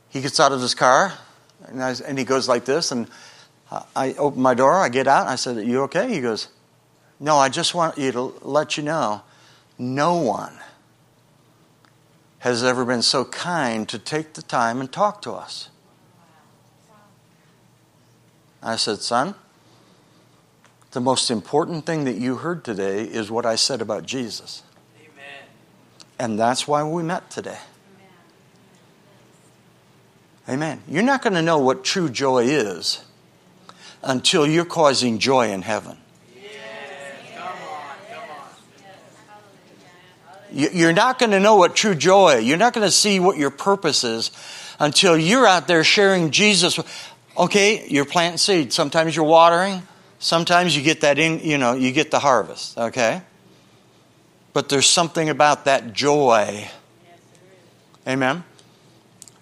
[0.10, 1.14] He gets out of his car
[1.68, 2.92] and, I, and he goes like this.
[2.92, 3.08] And
[3.96, 6.14] I open my door, I get out, I said, Are you okay?
[6.14, 6.48] He goes,
[7.20, 9.22] No, I just want you to let you know
[9.78, 10.54] no one
[12.40, 15.70] has ever been so kind to take the time and talk to us.
[18.62, 19.36] I said, Son,
[20.92, 24.64] the most important thing that you heard today is what I said about Jesus.
[24.98, 25.48] Amen.
[26.18, 27.60] And that's why we met today.
[30.50, 30.82] Amen.
[30.88, 33.04] You're not going to know what true joy is
[34.02, 35.98] until you're causing joy in heaven.
[40.52, 42.38] You're not going to know what true joy.
[42.38, 44.32] You're not going to see what your purpose is
[44.80, 46.80] until you're out there sharing Jesus.
[47.38, 48.74] Okay, you're planting seeds.
[48.74, 49.84] Sometimes you're watering.
[50.18, 51.40] Sometimes you get that in.
[51.42, 52.76] You know, you get the harvest.
[52.80, 53.22] Okay,
[54.54, 56.68] but there's something about that joy.
[58.08, 58.44] Amen.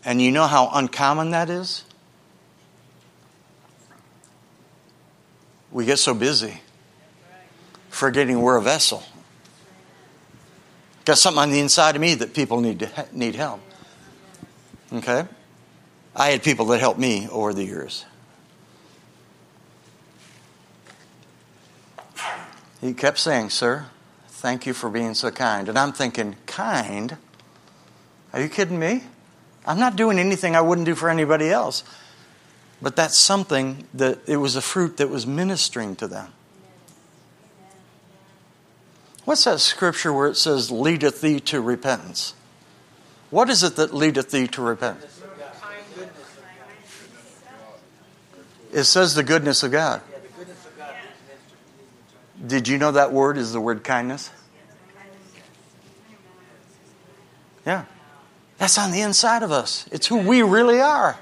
[0.08, 1.84] And you know how uncommon that is?
[5.70, 6.62] We get so busy
[7.90, 9.04] forgetting we're a vessel.
[11.04, 13.60] Got something on the inside of me that people need to need help.
[14.94, 15.26] Okay?
[16.16, 18.06] I had people that helped me over the years.
[22.80, 23.88] He kept saying, Sir,
[24.30, 25.68] thank you for being so kind.
[25.68, 27.18] And I'm thinking, Kind?
[28.32, 29.04] Are you kidding me?
[29.68, 31.84] I'm not doing anything I wouldn't do for anybody else.
[32.82, 36.32] But that's something that it was a fruit that was ministering to them.
[39.26, 42.34] What's that scripture where it says, leadeth thee to repentance?
[43.30, 45.22] What is it that leadeth thee to repentance?
[48.72, 50.02] It says the goodness of God.
[52.46, 54.30] Did you know that word is the word kindness?
[57.66, 57.86] Yeah.
[58.58, 59.88] That's on the inside of us.
[59.92, 61.18] It's who we really are.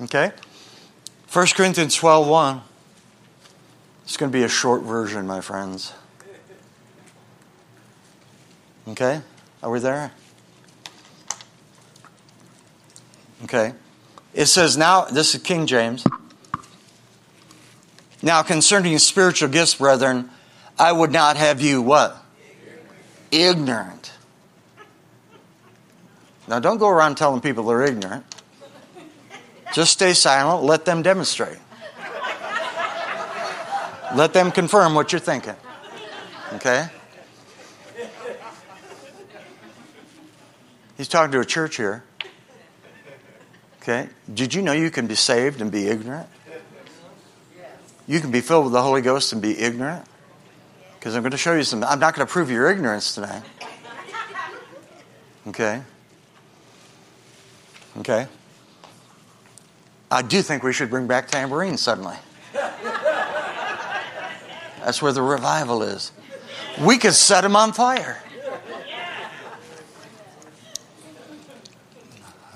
[0.00, 0.32] Okay?
[1.32, 2.62] 1 Corinthians 12 1.
[4.04, 5.92] It's going to be a short version, my friends.
[8.88, 9.20] Okay?
[9.62, 10.12] Are we there?
[13.44, 13.72] Okay.
[14.32, 16.04] It says, now, this is King James.
[18.22, 20.30] Now, concerning spiritual gifts, brethren,
[20.78, 22.16] I would not have you what?
[23.30, 23.95] Ignorant.
[26.48, 28.24] Now, don't go around telling people they're ignorant.
[29.72, 31.58] Just stay silent, let them demonstrate.
[34.14, 35.56] Let them confirm what you're thinking.
[36.54, 36.88] Okay?
[40.96, 42.04] He's talking to a church here.
[43.82, 44.08] Okay?
[44.32, 46.28] Did you know you can be saved and be ignorant?
[48.06, 50.06] You can be filled with the Holy Ghost and be ignorant?
[50.98, 51.82] Because I'm going to show you some.
[51.84, 53.42] I'm not going to prove your ignorance tonight.
[55.48, 55.82] Okay?
[57.98, 58.26] Okay?
[60.10, 62.16] I do think we should bring back tambourines suddenly.
[64.84, 66.12] That's where the revival is.
[66.80, 68.22] We could set them on fire.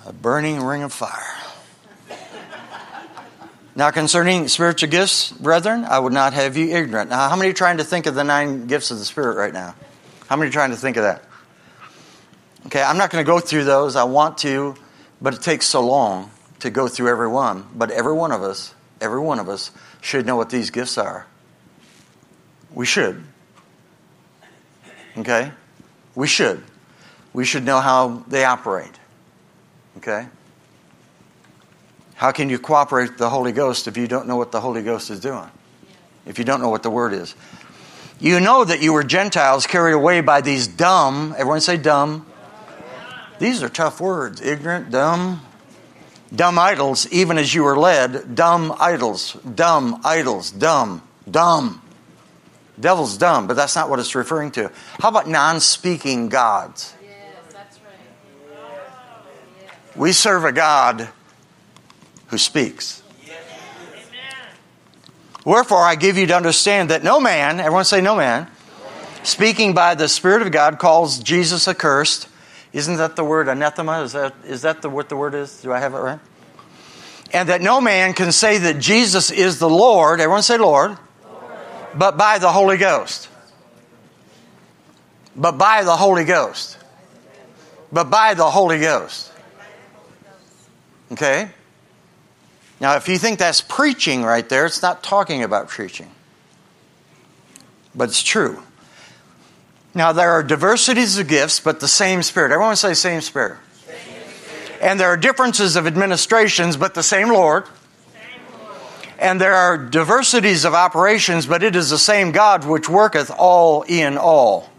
[0.07, 1.37] A burning ring of fire.
[3.74, 7.11] Now, concerning spiritual gifts, brethren, I would not have you ignorant.
[7.11, 9.53] Now, how many are trying to think of the nine gifts of the Spirit right
[9.53, 9.74] now?
[10.29, 11.24] How many are trying to think of that?
[12.66, 13.96] Okay, I'm not going to go through those.
[13.96, 14.74] I want to,
[15.20, 16.30] but it takes so long
[16.61, 17.66] to go through every one.
[17.74, 21.26] But every one of us, every one of us should know what these gifts are.
[22.72, 23.22] We should.
[25.18, 25.52] Okay?
[26.14, 26.62] We should.
[27.33, 28.92] We should know how they operate.
[29.98, 30.26] Okay?
[32.14, 34.83] How can you cooperate with the Holy Ghost if you don't know what the Holy
[34.83, 35.48] Ghost is doing?
[36.26, 37.35] If you don't know what the Word is.
[38.18, 42.26] You know that you were Gentiles carried away by these dumb, everyone say dumb.
[43.40, 45.40] These are tough words ignorant, dumb,
[46.35, 48.35] dumb idols, even as you were led.
[48.35, 51.81] Dumb idols, dumb idols, dumb, dumb.
[52.79, 54.70] Devil's dumb, but that's not what it's referring to.
[55.00, 56.94] How about non speaking gods?
[57.03, 57.12] Yes,
[57.50, 59.96] that's right.
[59.96, 61.09] We serve a God
[62.26, 63.03] who speaks.
[65.46, 68.48] Wherefore I give you to understand that no man, everyone say no man,
[69.22, 72.29] speaking by the Spirit of God calls Jesus accursed.
[72.72, 74.02] Isn't that the word anathema?
[74.02, 75.61] Is that, is that the, what the word is?
[75.61, 76.20] Do I have it right?
[77.33, 81.44] And that no man can say that Jesus is the Lord, everyone say Lord, Lord.
[81.94, 83.28] but by the Holy Ghost.
[85.37, 86.76] But by the Holy Ghost.
[87.92, 89.33] But by the Holy Ghost.
[91.12, 91.50] Okay?
[92.80, 96.11] Now, if you think that's preaching right there, it's not talking about preaching.
[97.94, 98.62] But it's true.
[99.94, 102.53] Now, there are diversities of gifts, but the same Spirit.
[102.53, 103.59] Everyone say same Spirit.
[103.72, 104.79] Same spirit.
[104.81, 107.64] And there are differences of administrations, but the same Lord.
[109.18, 113.83] And there are diversities of operations, but it is the same God which worketh all
[113.83, 114.70] in all.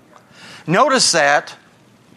[0.65, 1.55] Notice that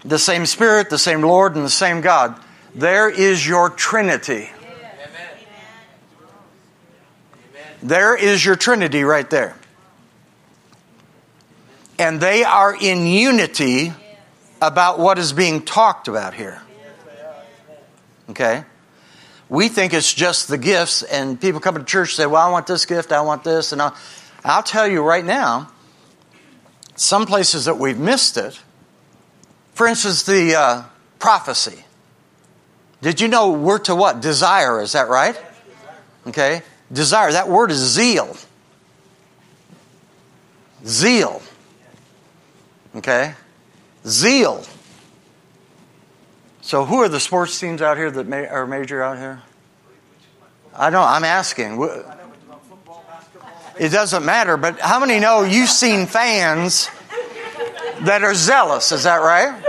[0.04, 2.40] the same Spirit, the same Lord, and the same God.
[2.74, 4.50] There is your Trinity.
[7.82, 9.56] There is your Trinity right there.
[11.98, 13.92] And they are in unity
[14.60, 16.60] about what is being talked about here.
[18.30, 18.64] Okay?
[19.48, 22.50] We think it's just the gifts, and people come to church and say, Well, I
[22.50, 23.72] want this gift, I want this.
[23.72, 23.96] And I'll,
[24.42, 25.70] I'll tell you right now,
[26.96, 28.60] some places that we've missed it.
[29.74, 30.82] For instance, the uh,
[31.18, 31.84] prophecy.
[33.02, 34.20] Did you know we're to what?
[34.20, 35.38] Desire, is that right?
[36.26, 36.62] Okay.
[36.92, 38.36] Desire, that word is zeal.
[40.86, 41.42] Zeal.
[42.96, 43.34] Okay?
[44.06, 44.64] Zeal.
[46.60, 49.42] So, who are the sports teams out here that are major out here?
[50.74, 51.78] I don't, I'm asking.
[53.78, 56.88] It doesn't matter, but how many know you've seen fans
[58.02, 58.92] that are zealous?
[58.92, 59.62] Is that right?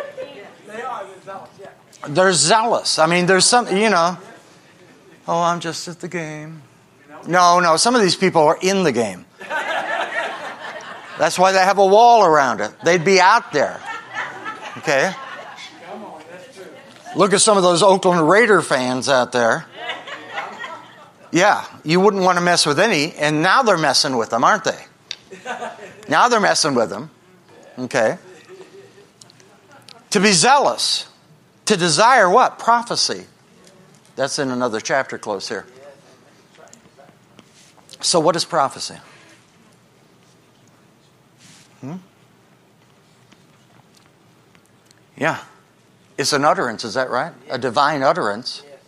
[0.68, 1.04] They are.
[1.06, 2.08] They're zealous, yeah.
[2.08, 3.00] They're zealous.
[3.00, 4.18] I mean, there's some, you know,
[5.28, 6.62] oh, I'm just at the game.
[7.28, 9.26] No, no, some of these people are in the game.
[11.18, 12.72] That's why they have a wall around it.
[12.84, 13.80] They'd be out there.
[14.78, 15.14] Okay?
[17.16, 19.66] Look at some of those Oakland Raider fans out there.
[21.32, 24.64] Yeah, you wouldn't want to mess with any, and now they're messing with them, aren't
[24.64, 24.86] they?
[26.08, 27.10] Now they're messing with them.
[27.78, 28.18] Okay?
[30.12, 31.08] To be zealous,
[31.66, 32.60] to desire what?
[32.60, 33.26] Prophecy.
[34.16, 35.66] That's in another chapter close here.
[38.02, 38.96] So, what is prophecy?
[41.82, 41.96] Hmm?
[45.18, 45.40] Yeah.
[46.18, 47.34] It's an utterance, is that right?
[47.46, 47.56] Yes.
[47.56, 48.64] A divine utterance.
[48.66, 48.80] Yes.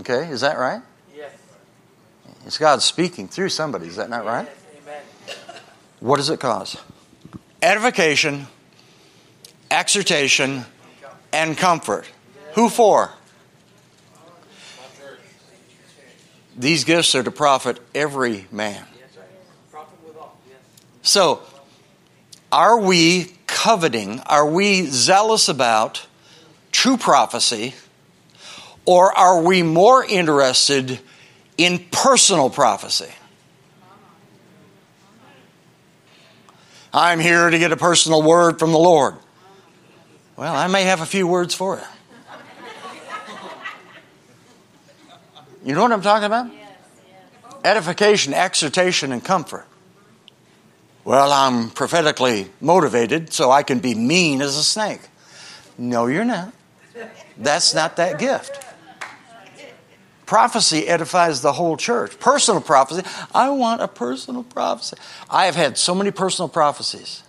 [0.00, 0.82] Okay, is that right?
[1.16, 1.32] Yes.
[2.46, 4.48] It's God speaking through somebody, is that not right?
[4.86, 5.60] Yes.
[6.00, 6.76] What does it cause?
[7.62, 8.46] Edification,
[9.70, 10.64] exhortation,
[11.32, 12.06] and comfort.
[12.54, 13.12] Who for?
[16.56, 18.84] These gifts are to profit every man.
[21.00, 21.42] So,
[22.52, 26.06] are we coveting, are we zealous about
[26.70, 27.74] true prophecy,
[28.84, 31.00] or are we more interested
[31.56, 33.10] in personal prophecy?
[36.92, 39.14] I'm here to get a personal word from the Lord.
[40.36, 41.82] Well, I may have a few words for you.
[45.64, 46.50] You know what I'm talking about?
[47.64, 49.66] Edification, exhortation, and comfort.
[51.04, 55.00] Well, I'm prophetically motivated, so I can be mean as a snake.
[55.76, 56.52] No, you're not.
[57.36, 58.64] That's not that gift.
[60.26, 62.18] Prophecy edifies the whole church.
[62.18, 63.02] Personal prophecy,
[63.34, 64.96] I want a personal prophecy.
[65.28, 67.22] I have had so many personal prophecies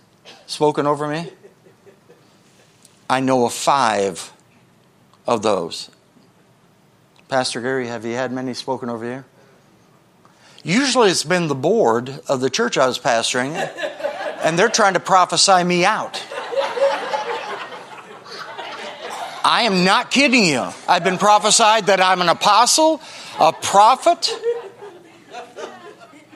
[0.46, 1.30] spoken over me.
[3.10, 4.32] I know of five
[5.26, 5.90] of those.
[7.28, 9.24] Pastor Gary, have you had many spoken over you?
[10.64, 13.54] Usually it's been the board of the church I was pastoring,
[14.42, 16.24] and they're trying to prophesy me out.
[19.44, 20.66] I am not kidding you.
[20.88, 23.02] I've been prophesied that I'm an apostle,
[23.38, 24.32] a prophet,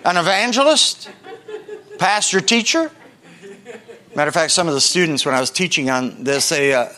[0.05, 1.09] an evangelist,
[1.99, 2.91] pastor, teacher.
[4.15, 6.91] Matter of fact, some of the students, when I was teaching on this, they, uh,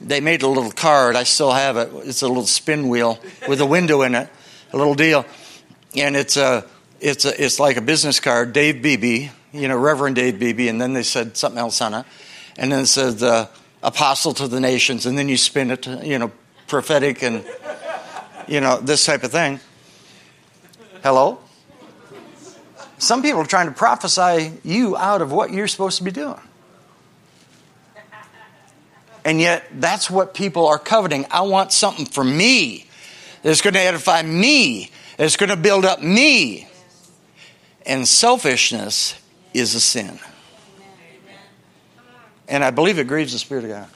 [0.00, 1.14] they made a little card.
[1.14, 1.90] I still have it.
[2.04, 4.30] It's a little spin wheel with a window in it,
[4.72, 5.26] a little deal.
[5.96, 6.64] And it's, a,
[7.00, 10.80] it's, a, it's like a business card, Dave Beebe, you know, Reverend Dave Beebe, and
[10.80, 12.06] then they said something else on it.
[12.56, 13.46] And then it said, uh,
[13.82, 16.32] apostle to the nations, and then you spin it to, you know,
[16.66, 17.44] prophetic and,
[18.48, 19.60] you know, this type of thing.
[21.02, 21.38] Hello?
[22.98, 26.40] Some people are trying to prophesy you out of what you're supposed to be doing.
[29.24, 31.26] And yet, that's what people are coveting.
[31.30, 32.86] I want something for me
[33.42, 36.68] that's going to edify me, that's going to build up me.
[37.86, 39.14] And selfishness
[39.52, 40.18] is a sin.
[42.48, 43.88] And I believe it grieves the Spirit of God.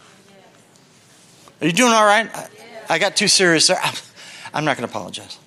[1.61, 2.31] Are you doing all right?
[2.89, 3.81] I got too serious there.
[4.55, 5.39] I'm not going to apologize.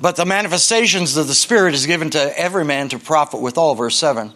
[0.00, 3.74] But the manifestations of the Spirit is given to every man to profit with all,
[3.74, 4.32] verse 7.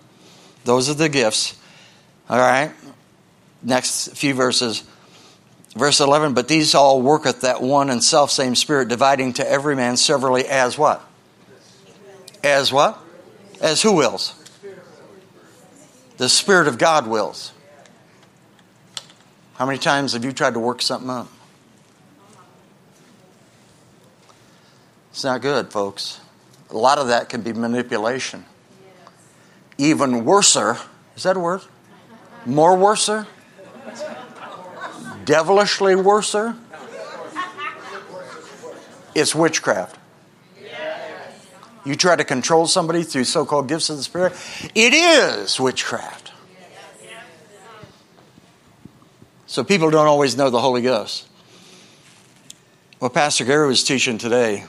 [0.64, 1.59] Those are the gifts.
[2.28, 2.72] All right?
[3.62, 4.84] Next few verses.
[5.77, 9.77] Verse 11, but these all worketh that one and self same Spirit, dividing to every
[9.77, 11.05] man severally as what?
[12.43, 12.99] As what?
[13.61, 14.35] As who wills?
[16.21, 17.51] the Spirit of God wills.
[19.55, 21.29] How many times have you tried to work something up?
[25.11, 26.21] It's not good, folks.
[26.68, 28.45] A lot of that can be manipulation.
[29.79, 30.77] Even worser,
[31.16, 31.62] is that a word?
[32.45, 33.27] More worser?
[35.31, 36.57] Devilishly worser?
[39.14, 39.97] It's witchcraft.
[41.85, 44.33] You try to control somebody through so called gifts of the Spirit,
[44.74, 46.33] it is witchcraft.
[49.47, 51.28] So people don't always know the Holy Ghost.
[52.99, 54.64] What Pastor Gary was teaching today,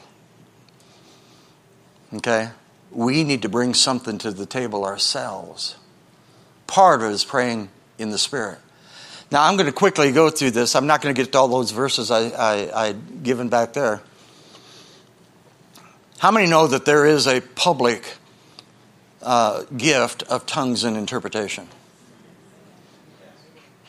[2.14, 2.52] okay,
[2.92, 5.76] we need to bring something to the table ourselves.
[6.68, 8.60] Part of it is praying in the Spirit.
[9.32, 10.76] Now, I'm going to quickly go through this.
[10.76, 14.02] I'm not going to get to all those verses I, I, I given back there.
[16.20, 18.18] How many know that there is a public
[19.22, 21.68] uh, gift of tongues and interpretation?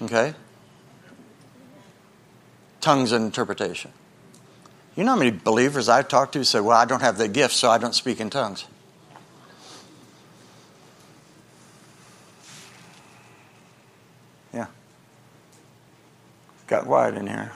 [0.00, 0.34] Okay?
[2.80, 3.92] Tongues and interpretation.
[4.96, 7.54] You know how many believers I've talked to say, Well, I don't have the gift,
[7.54, 8.64] so I don't speak in tongues.
[16.72, 17.52] Got quiet in here.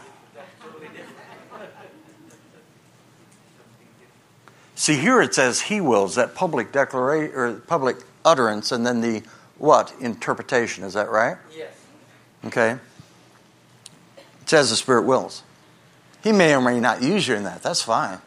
[4.74, 7.96] See, here it says he wills, that public declaration or public
[8.26, 9.22] utterance, and then the
[9.56, 9.94] what?
[10.02, 10.84] Interpretation.
[10.84, 11.38] Is that right?
[11.56, 11.72] Yes.
[12.44, 12.72] Okay.
[14.42, 15.42] It says the Spirit wills.
[16.22, 17.62] He may or may not use you in that.
[17.62, 18.18] That's fine.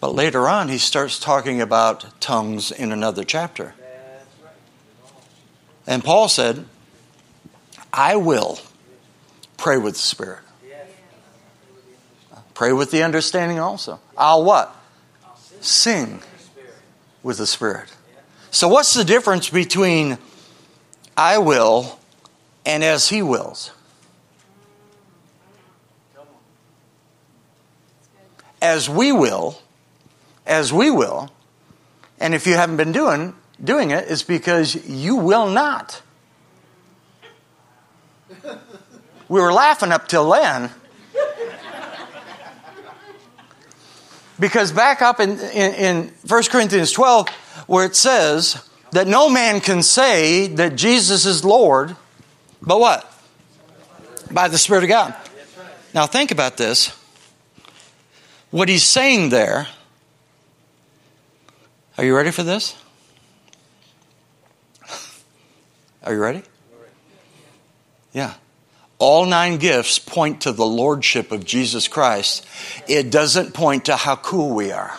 [0.00, 3.76] But later on, he starts talking about tongues in another chapter.
[5.86, 6.64] And Paul said,
[7.92, 8.58] I will
[9.64, 10.40] pray with the Spirit.
[12.52, 13.98] Pray with the understanding also.
[14.16, 14.76] I'll what?
[15.62, 16.20] sing
[17.22, 17.88] with the Spirit.
[18.50, 20.18] So, what's the difference between
[21.16, 21.98] I will
[22.66, 23.70] and as He wills?
[28.60, 29.58] As we will,
[30.46, 31.32] as we will,
[32.20, 36.02] and if you haven't been doing doing it, it's because you will not.
[39.28, 40.70] We were laughing up till then.
[44.38, 47.28] Because back up in, in, in 1 Corinthians 12,
[47.66, 51.96] where it says that no man can say that Jesus is Lord,
[52.60, 53.10] but what?
[54.30, 55.14] By the Spirit of God.
[55.94, 56.88] Now think about this.
[58.50, 59.68] What he's saying there,
[61.96, 62.76] are you ready for this?
[66.02, 66.42] Are you ready?
[68.12, 68.34] Yeah.
[68.98, 72.46] All nine gifts point to the lordship of Jesus Christ.
[72.88, 74.96] It doesn't point to how cool we are.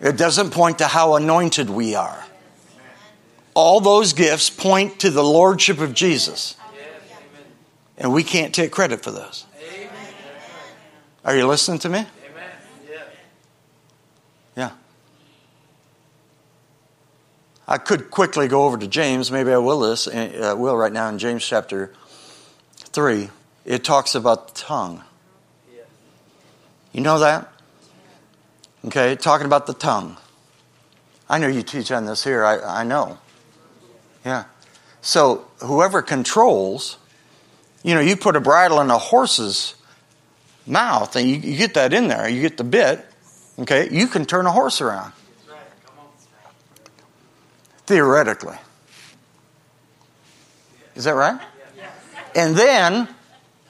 [0.00, 2.24] It doesn't point to how anointed we are.
[3.54, 6.56] All those gifts point to the lordship of Jesus.
[7.96, 9.46] And we can't take credit for those.
[11.24, 12.06] Are you listening to me?
[14.54, 14.72] Yeah.
[17.66, 19.32] I could quickly go over to James.
[19.32, 20.06] Maybe I will this.
[20.06, 21.92] Uh, will right now in James chapter
[22.96, 23.28] three.
[23.66, 25.04] It talks about the tongue.
[26.92, 27.52] You know that?
[28.86, 30.16] Okay, talking about the tongue.
[31.28, 32.42] I know you teach on this here.
[32.42, 33.18] I, I know.
[34.24, 34.44] Yeah.
[35.02, 36.96] So whoever controls,
[37.82, 39.74] you know, you put a bridle in a horse's
[40.66, 42.26] mouth and you, you get that in there.
[42.26, 43.04] You get the bit.
[43.58, 45.12] Okay, you can turn a horse around.
[47.84, 48.56] Theoretically.
[50.94, 51.38] Is that right?
[52.36, 53.08] And then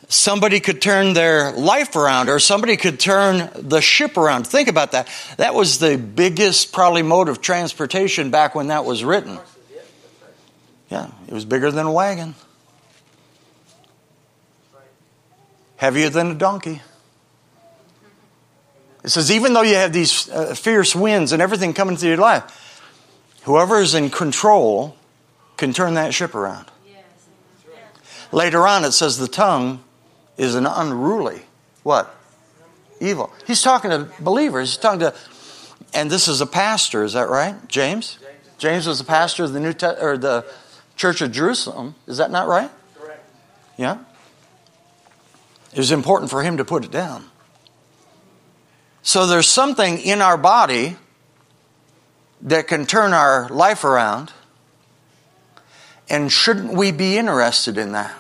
[0.09, 4.45] somebody could turn their life around or somebody could turn the ship around.
[4.49, 5.09] Think about that.
[5.37, 9.39] That was the biggest, probably, mode of transportation back when that was written.
[10.91, 12.35] Yeah, it was bigger than a wagon,
[15.77, 16.83] heavier than a donkey.
[19.05, 22.19] It says, even though you have these uh, fierce winds and everything coming through your
[22.19, 22.83] life,
[23.43, 24.97] whoever is in control
[25.57, 26.67] can turn that ship around.
[28.33, 29.83] Later on, it says the tongue
[30.37, 31.43] is an unruly
[31.87, 32.13] what?
[33.01, 33.33] Evil.
[33.47, 34.71] He's talking to believers.
[34.71, 35.15] He's talking to,
[35.95, 37.05] and this is a pastor.
[37.05, 38.19] Is that right, James?
[38.59, 40.45] James was the pastor of the New Te- or the
[40.97, 41.95] Church of Jerusalem.
[42.09, 42.73] Is that not right?
[42.99, 43.25] Correct.
[43.77, 43.99] Yeah.
[45.73, 47.27] It was important for him to put it down.
[49.03, 50.97] So there's something in our body
[52.43, 54.33] that can turn our life around.
[56.09, 58.13] And shouldn't we be interested in that?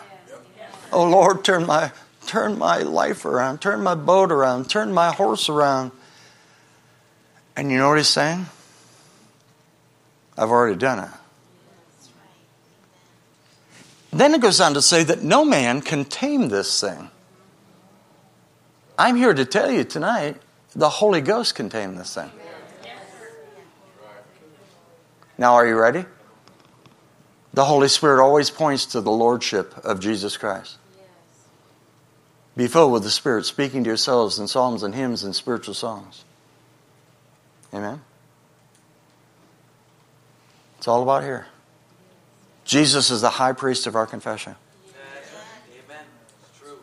[0.92, 1.92] Oh Lord, turn my
[2.26, 5.92] turn my life around, turn my boat around, turn my horse around.
[7.56, 8.46] And you know what he's saying?
[10.36, 11.10] I've already done it.
[14.12, 17.10] Then it goes on to say that no man can tame this thing.
[18.98, 20.36] I'm here to tell you tonight
[20.74, 22.30] the Holy Ghost can tame this thing.
[25.38, 26.06] Now, are you ready?
[27.56, 30.76] The Holy Spirit always points to the Lordship of Jesus Christ.
[32.54, 36.26] Be filled with the Spirit, speaking to yourselves in psalms and hymns and spiritual songs.
[37.72, 38.02] Amen?
[40.76, 41.46] It's all about here.
[42.66, 44.54] Jesus is the high priest of our confession.
[45.72, 46.04] Amen.
[46.60, 46.78] True.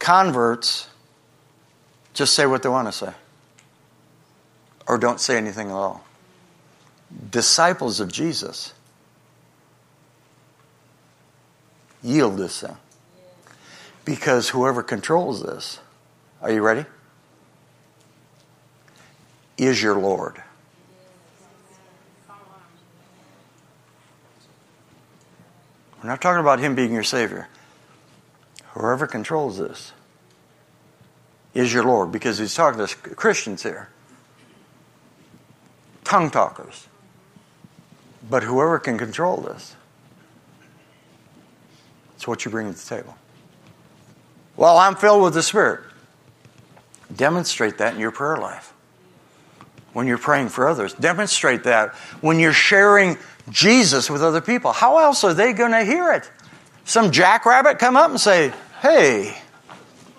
[0.00, 0.88] Converts
[2.12, 3.12] just say what they want to say
[4.88, 6.04] or don't say anything at all.
[7.30, 8.74] Disciples of Jesus
[12.02, 12.76] yield this thing.
[14.04, 15.80] Because whoever controls this,
[16.40, 16.84] are you ready?
[19.56, 20.42] Is your Lord.
[26.02, 27.48] We're not talking about him being your Savior.
[28.72, 29.92] Whoever controls this
[31.54, 33.88] is your Lord, because he's talking to Christians here,
[36.04, 36.86] tongue talkers.
[38.30, 39.74] But whoever can control this,
[42.16, 43.16] it's what you bring to the table.
[44.56, 45.80] Well, I'm filled with the Spirit.
[47.14, 48.74] Demonstrate that in your prayer life.
[49.92, 53.16] When you're praying for others, demonstrate that when you're sharing
[53.50, 54.72] Jesus with other people.
[54.72, 56.30] How else are they going to hear it?
[56.84, 59.36] Some jackrabbit come up and say, Hey,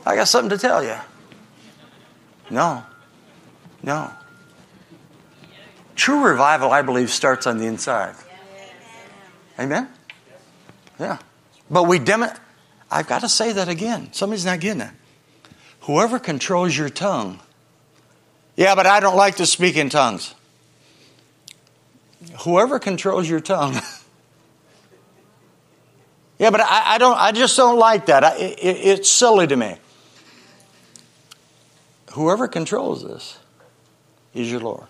[0.05, 0.95] I got something to tell you.
[2.49, 2.83] No.
[3.83, 4.11] No.
[5.99, 8.15] True revival, I believe, starts on the inside.
[9.59, 9.89] Amen?
[10.97, 11.17] Yeah.
[11.69, 12.23] But we dem-
[12.89, 14.13] I've got to say that again.
[14.13, 14.91] Somebody's not getting it.
[15.81, 17.41] Whoever controls your tongue.
[18.55, 20.33] Yeah, but I don't like to speak in tongues.
[22.43, 23.73] Whoever controls your tongue.
[26.39, 27.17] yeah, but I, I, don't.
[27.17, 28.23] I just don't like that.
[28.23, 29.75] I, it, it's silly to me.
[32.13, 33.37] Whoever controls this
[34.33, 34.87] is your Lord.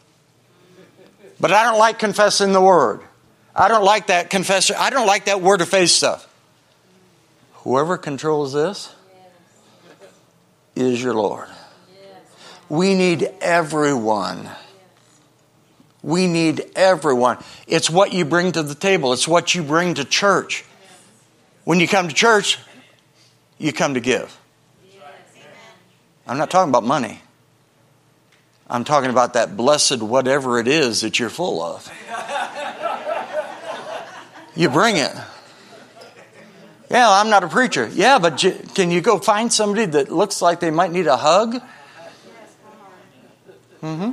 [1.39, 3.01] But I don't like confessing the word.
[3.55, 4.75] I don't like that confession.
[4.77, 6.27] I don't like that word of faith stuff.
[7.63, 8.93] Whoever controls this
[10.75, 11.47] is your Lord.
[12.69, 14.49] We need everyone.
[16.01, 17.37] We need everyone.
[17.67, 20.63] It's what you bring to the table, it's what you bring to church.
[21.65, 22.57] When you come to church,
[23.57, 24.35] you come to give.
[26.25, 27.21] I'm not talking about money.
[28.70, 31.91] I'm talking about that blessed whatever it is that you're full of.
[34.55, 35.11] You bring it.
[36.91, 37.89] Yeah, I'm not a preacher.
[37.93, 38.43] Yeah, but
[38.74, 41.61] can you go find somebody that looks like they might need a hug?
[43.82, 44.11] Mm-hmm.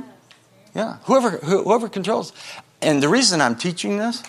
[0.73, 2.33] Yeah, whoever whoever controls.
[2.81, 4.23] And the reason I'm teaching this,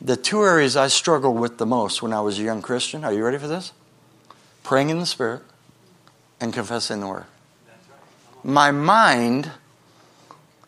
[0.00, 3.04] the two areas I struggled with the most when I was a young Christian.
[3.04, 3.72] Are you ready for this?
[4.64, 5.42] Praying in the Spirit
[6.40, 7.24] and confessing the Word.
[8.44, 9.50] My mind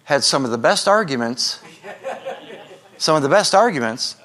[0.05, 1.61] had some of the best arguments.
[2.97, 4.17] Some of the best arguments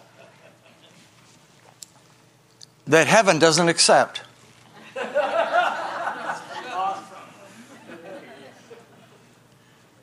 [2.87, 4.21] that heaven doesn't accept.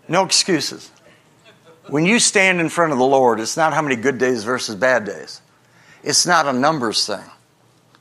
[0.07, 0.91] No excuses.
[1.89, 4.75] When you stand in front of the Lord, it's not how many good days versus
[4.75, 5.41] bad days.
[6.03, 7.25] It's not a numbers thing.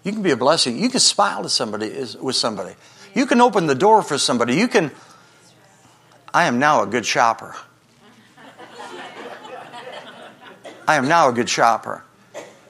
[0.03, 0.77] You can be a blessing.
[0.77, 1.89] You can smile to somebody
[2.19, 2.75] with somebody.
[3.13, 4.55] You can open the door for somebody.
[4.55, 4.91] You can.
[6.33, 7.55] I am now a good shopper.
[10.87, 12.03] I am now a good shopper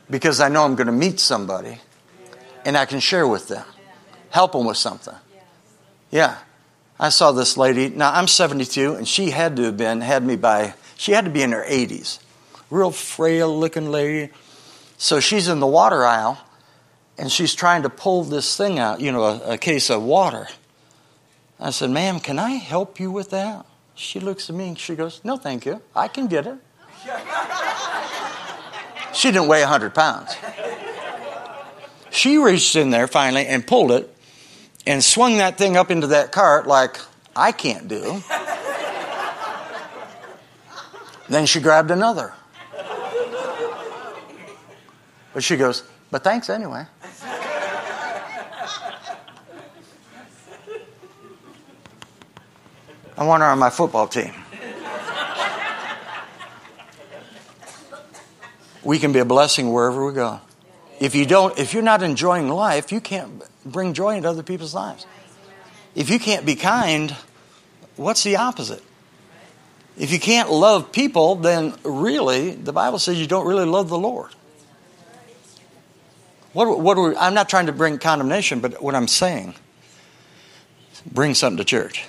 [0.10, 1.80] because I know I'm going to meet somebody
[2.66, 3.66] and I can share with them,
[4.30, 5.16] help them with something.
[6.12, 6.38] Yeah.
[6.99, 7.89] I saw this lady.
[7.89, 10.74] Now I'm 72, and she had to have been had me by.
[10.95, 12.20] She had to be in her 80s,
[12.70, 14.32] real frail looking lady.
[14.97, 16.39] So she's in the water aisle,
[17.18, 18.99] and she's trying to pull this thing out.
[18.99, 20.47] You know, a, a case of water.
[21.60, 24.95] I said, "Ma'am, can I help you with that?" She looks at me and she
[24.95, 25.82] goes, "No, thank you.
[25.95, 26.58] I can get it."
[29.14, 30.36] she didn't weigh 100 pounds.
[32.12, 34.14] She reached in there finally and pulled it
[34.88, 36.99] and swung that thing up into that cart like
[37.36, 38.24] I can't do.
[41.30, 42.34] then she grabbed another.
[45.34, 46.88] But she goes, But thanks anyway.
[53.18, 54.34] I want her on my football team.
[58.84, 60.39] We can be a blessing wherever we go.
[60.99, 64.74] If you don't, if you're not enjoying life, you can't bring joy into other people's
[64.74, 65.05] lives.
[65.95, 67.15] If you can't be kind,
[67.95, 68.84] what's the opposite?
[69.97, 73.97] If you can't love people, then really, the Bible says you don't really love the
[73.97, 74.32] Lord.
[76.53, 79.55] What, what we, I'm not trying to bring condemnation, but what I'm saying,
[81.11, 82.05] bring something to church.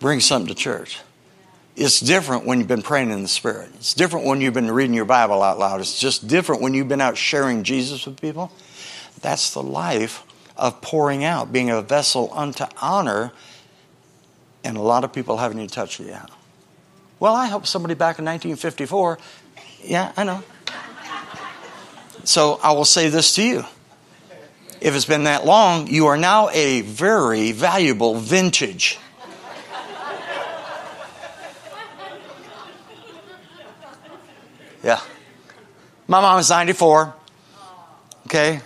[0.00, 0.98] Bring something to church.
[1.76, 3.70] It's different when you've been praying in the Spirit.
[3.76, 5.80] It's different when you've been reading your Bible out loud.
[5.80, 8.50] It's just different when you've been out sharing Jesus with people.
[9.20, 10.24] That's the life
[10.56, 13.32] of pouring out, being a vessel unto honor,
[14.64, 16.28] and a lot of people haven't even touched it yet.
[17.18, 19.18] Well, I helped somebody back in 1954.
[19.84, 20.42] Yeah, I know.
[22.24, 23.64] So I will say this to you.
[24.80, 28.98] If it's been that long, you are now a very valuable vintage.
[34.82, 35.00] Yeah.
[36.08, 37.14] My mom is 94.
[38.26, 38.60] Okay?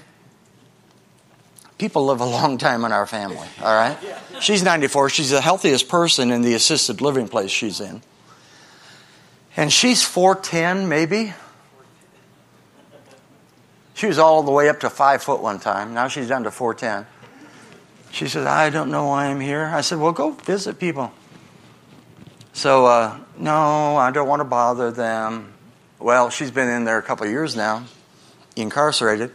[1.78, 3.98] People live a long time in our family, all right?
[4.40, 5.10] She's 94.
[5.10, 8.00] She's the healthiest person in the assisted living place she's in.
[9.56, 11.32] And she's 4'10, maybe.
[13.94, 15.94] She was all the way up to five foot one time.
[15.94, 17.06] Now she's down to 4'10.
[18.10, 19.64] She said, I don't know why I'm here.
[19.64, 21.12] I said, Well, go visit people.
[22.52, 25.53] So, uh, no, I don't want to bother them.
[26.04, 27.86] Well, she's been in there a couple of years now,
[28.56, 29.30] incarcerated.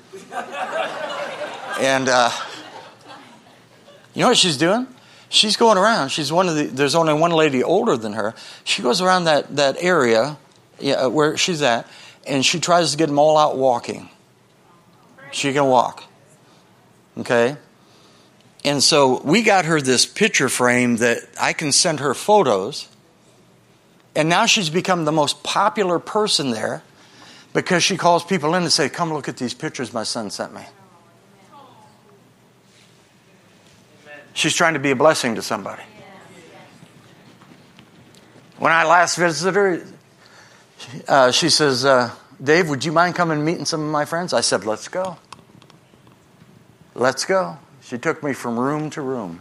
[1.79, 2.29] and uh,
[4.13, 4.85] you know what she's doing?
[5.29, 6.09] She's going around.
[6.09, 6.65] She's one of the.
[6.65, 8.35] There's only one lady older than her.
[8.65, 10.37] She goes around that that area,
[10.79, 11.87] yeah, where she's at,
[12.27, 14.07] and she tries to get them all out walking.
[15.31, 16.03] She can walk.
[17.17, 17.57] Okay.
[18.63, 22.88] And so we got her this picture frame that I can send her photos
[24.19, 26.83] and now she's become the most popular person there
[27.53, 30.53] because she calls people in and say, "Come look at these pictures my son sent
[30.53, 30.65] me."
[34.33, 35.83] She's trying to be a blessing to somebody.
[38.57, 39.85] When I last visited her,
[41.07, 42.11] uh, she says, uh,
[42.43, 45.15] "Dave, would you mind coming and meeting some of my friends?" I said, "Let's go.
[46.93, 49.39] Let's go." She took me from room to room.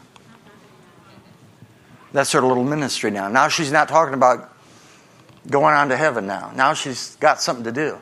[2.12, 3.26] That's her little ministry now.
[3.26, 4.52] Now she's not talking about
[5.48, 6.52] going on to heaven now.
[6.54, 7.98] Now she's got something to do.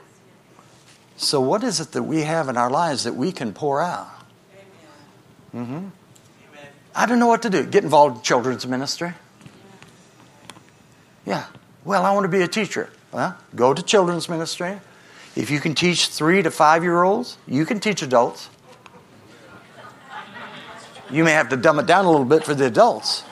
[1.16, 4.09] So, what is it that we have in our lives that we can pour out?
[5.55, 5.87] Mm-hmm.
[6.95, 7.64] I don't know what to do.
[7.64, 9.12] Get involved in children's ministry.
[11.24, 11.45] Yeah.
[11.84, 12.91] Well, I want to be a teacher.
[13.12, 14.78] Well, go to children's ministry.
[15.34, 18.49] If you can teach three to five year olds, you can teach adults.
[21.11, 23.22] You may have to dumb it down a little bit for the adults.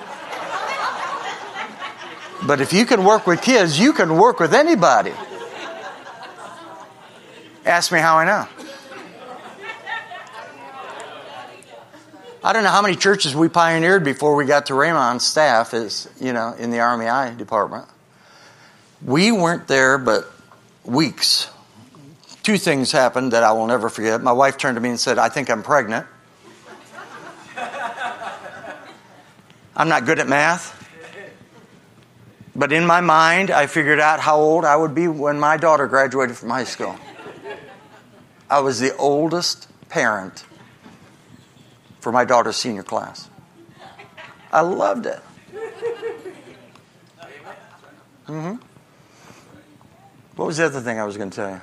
[2.47, 5.13] But if you can work with kids, you can work with anybody.
[7.65, 8.47] Ask me how I know.
[12.43, 16.07] I don't know how many churches we pioneered before we got to Rhema staff as,
[16.21, 17.87] you know, in the RMAI department.
[19.03, 20.31] We weren't there but
[20.85, 21.49] weeks.
[22.43, 24.23] Two things happened that I will never forget.
[24.23, 26.07] My wife turned to me and said, I think I'm pregnant.
[29.75, 30.84] I'm not good at math.
[32.57, 35.87] But in my mind, I figured out how old I would be when my daughter
[35.87, 36.97] graduated from high school.
[38.49, 40.45] I was the oldest parent
[42.01, 43.29] for my daughter's senior class.
[44.53, 45.21] I loved it.
[48.29, 48.55] Mm-hmm.
[50.37, 51.61] What was the other thing I was going to tell you?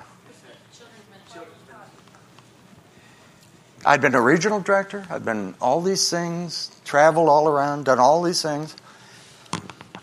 [3.86, 5.06] I'd been a regional director.
[5.10, 8.76] I'd been all these things, traveled all around, done all these things.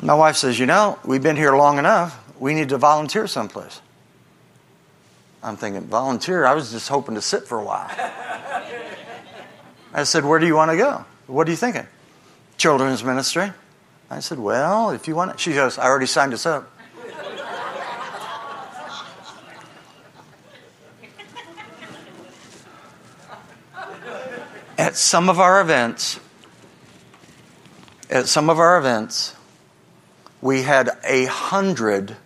[0.02, 2.24] My wife says, You know, we've been here long enough.
[2.38, 3.80] We need to volunteer someplace.
[5.42, 6.44] I'm thinking, Volunteer?
[6.44, 7.90] I was just hoping to sit for a while.
[9.92, 11.04] I said, Where do you want to go?
[11.26, 11.86] What are you thinking?
[12.56, 13.52] Children's ministry.
[14.10, 15.40] I said, Well, if you want it.
[15.40, 16.70] She goes, I already signed us up.
[24.78, 26.20] at some of our events,
[28.08, 29.34] at some of our events,
[30.40, 32.16] we had a hundred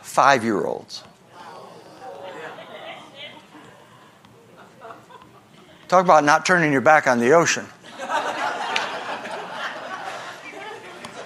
[0.00, 1.02] five year olds.
[5.88, 7.66] Talk about not turning your back on the ocean.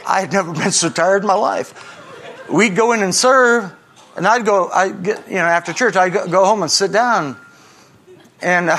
[0.09, 1.93] I had never been so tired in my life.
[2.49, 3.73] We'd go in and serve,
[4.17, 6.93] and I'd go, I get, you know, after church, I'd go, go home and sit
[6.93, 7.37] down.
[8.41, 8.79] And uh,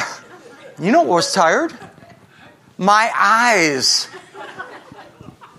[0.79, 1.73] you know what was tired?
[2.77, 4.07] My eyes.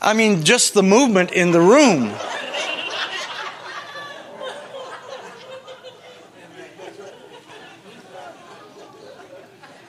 [0.00, 2.12] I mean, just the movement in the room.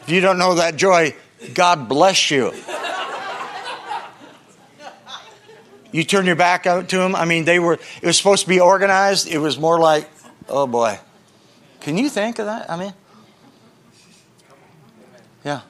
[0.02, 1.16] If you don't know that joy,
[1.54, 2.52] God bless you.
[5.92, 7.16] You turn your back out to him.
[7.16, 9.28] I mean, they were, it was supposed to be organized.
[9.28, 10.10] It was more like,
[10.48, 11.00] oh boy.
[11.82, 12.70] Can you think of that?
[12.70, 12.94] I mean,
[15.44, 15.62] yeah.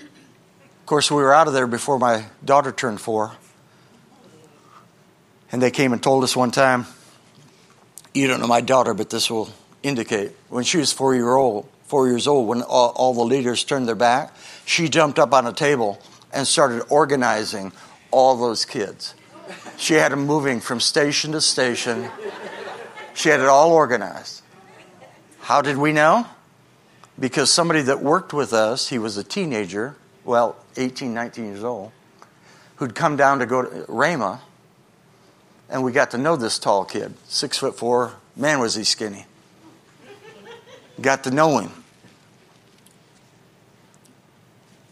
[0.00, 3.32] Of course, we were out of there before my daughter turned four.
[5.50, 6.86] And they came and told us one time,
[8.14, 9.50] you don't know my daughter, but this will
[9.82, 10.32] indicate.
[10.48, 13.88] When she was four year old, four years old, when all, all the leaders turned
[13.88, 14.34] their back,
[14.66, 16.00] she jumped up on a table
[16.32, 17.72] and started organizing
[18.10, 19.14] all those kids.
[19.76, 22.10] She had them moving from station to station.
[23.14, 24.42] She had it all organized.
[25.40, 26.26] How did we know?
[27.18, 31.90] Because somebody that worked with us, he was a teenager, well, 18, 19 years old,
[32.76, 34.40] who'd come down to go to Rhema,
[35.70, 38.14] and we got to know this tall kid, six foot four.
[38.36, 39.26] Man, was he skinny
[41.00, 41.70] got to know him.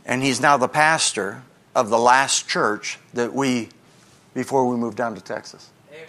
[0.04, 1.42] And he's now the pastor
[1.74, 3.68] of the last church that we,
[4.34, 5.68] before we moved down to Texas.
[5.90, 6.06] Amen.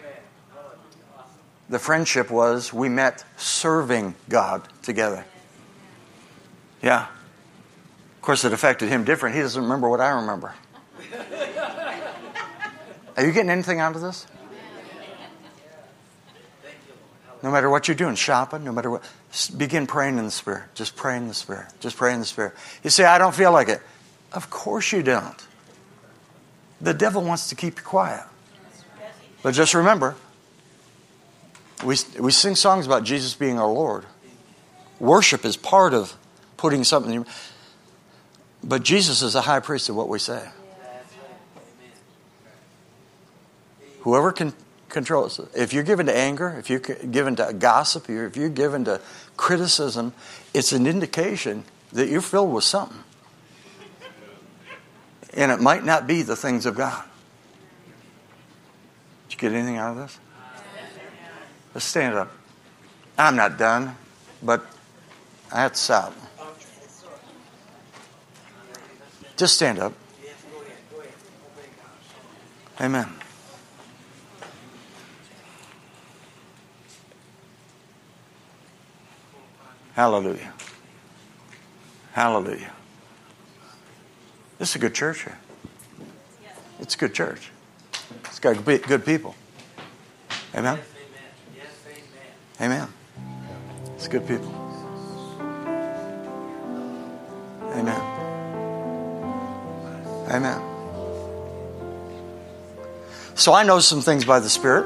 [1.69, 5.25] The friendship was we met serving God together.
[6.81, 7.07] Yeah.
[8.15, 9.35] Of course, it affected him different.
[9.35, 10.53] He doesn't remember what I remember.
[13.17, 14.27] Are you getting anything out of this?
[17.43, 19.03] No matter what you're doing, shopping, no matter what,
[19.55, 20.63] begin praying in the Spirit.
[20.73, 21.67] Just pray in the Spirit.
[21.79, 22.53] Just pray in the Spirit.
[22.83, 23.81] You say, I don't feel like it.
[24.33, 25.47] Of course you don't.
[26.81, 28.23] The devil wants to keep you quiet.
[29.43, 30.15] But just remember,
[31.85, 34.05] we, we sing songs about Jesus being our Lord.
[34.99, 36.15] Worship is part of
[36.57, 37.25] putting something.
[38.63, 40.49] But Jesus is the high priest of what we say.
[44.01, 44.53] Whoever can
[44.97, 45.47] controls it.
[45.55, 48.99] If you're given to anger, if you're given to gossip, if you're given to
[49.35, 50.11] criticism,
[50.55, 52.97] it's an indication that you're filled with something.
[55.35, 57.03] And it might not be the things of God.
[59.29, 60.19] Did you get anything out of this?
[61.75, 62.31] Let's stand up.
[63.19, 63.95] I'm not done,
[64.41, 64.65] but
[65.53, 66.15] I have to stop.
[69.35, 69.93] Just stand up.
[72.81, 73.07] Amen.
[79.97, 80.53] Hallelujah.
[82.11, 82.71] Hallelujah.
[84.59, 85.39] This is a good church here.
[86.79, 87.49] It's a good church.
[88.25, 89.33] It's got good people.
[90.53, 90.77] Amen?
[92.61, 92.87] Amen.
[93.95, 94.53] It's good people.
[97.73, 98.01] Amen.
[100.29, 100.61] Amen.
[103.33, 104.85] So I know some things by the Spirit.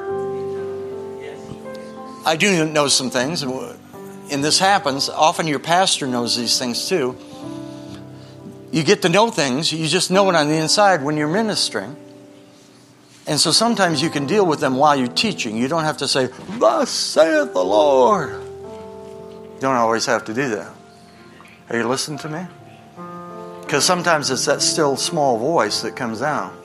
[2.25, 3.43] I do know some things
[4.31, 7.17] and this happens, often your pastor knows these things too.
[8.71, 11.95] You get to know things, you just know it on the inside when you're ministering.
[13.27, 15.55] And so sometimes you can deal with them while you're teaching.
[15.55, 18.31] You don't have to say, Thus saith the Lord.
[18.31, 20.73] You don't always have to do that.
[21.69, 22.47] Are you listening to me?
[23.61, 26.57] Because sometimes it's that still small voice that comes down.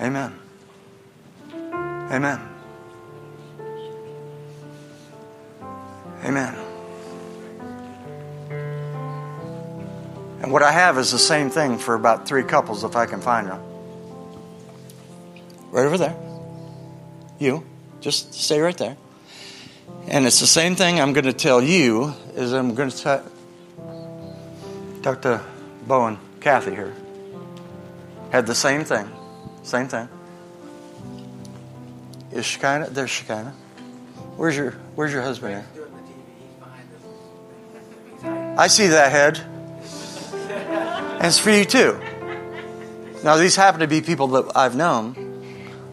[0.00, 0.38] Amen.
[1.52, 2.55] Amen.
[6.24, 6.54] Amen.
[10.42, 13.20] And what I have is the same thing for about three couples if I can
[13.20, 13.60] find them.
[15.70, 16.16] Right over there.
[17.38, 17.64] You.
[18.00, 18.96] Just stay right there.
[20.08, 23.24] And it's the same thing I'm going to tell you as I'm going to tell
[25.02, 25.40] Dr.
[25.86, 26.94] Bowen, Kathy here.
[28.30, 29.10] Had the same thing.
[29.62, 30.08] Same thing.
[32.32, 32.90] Is Shekinah?
[32.90, 33.54] There's Shekinah.
[34.36, 35.75] Where's your Where's your husband here?
[38.56, 39.38] I see that head.
[41.16, 42.00] And it's for you too.
[43.22, 45.22] Now, these happen to be people that I've known.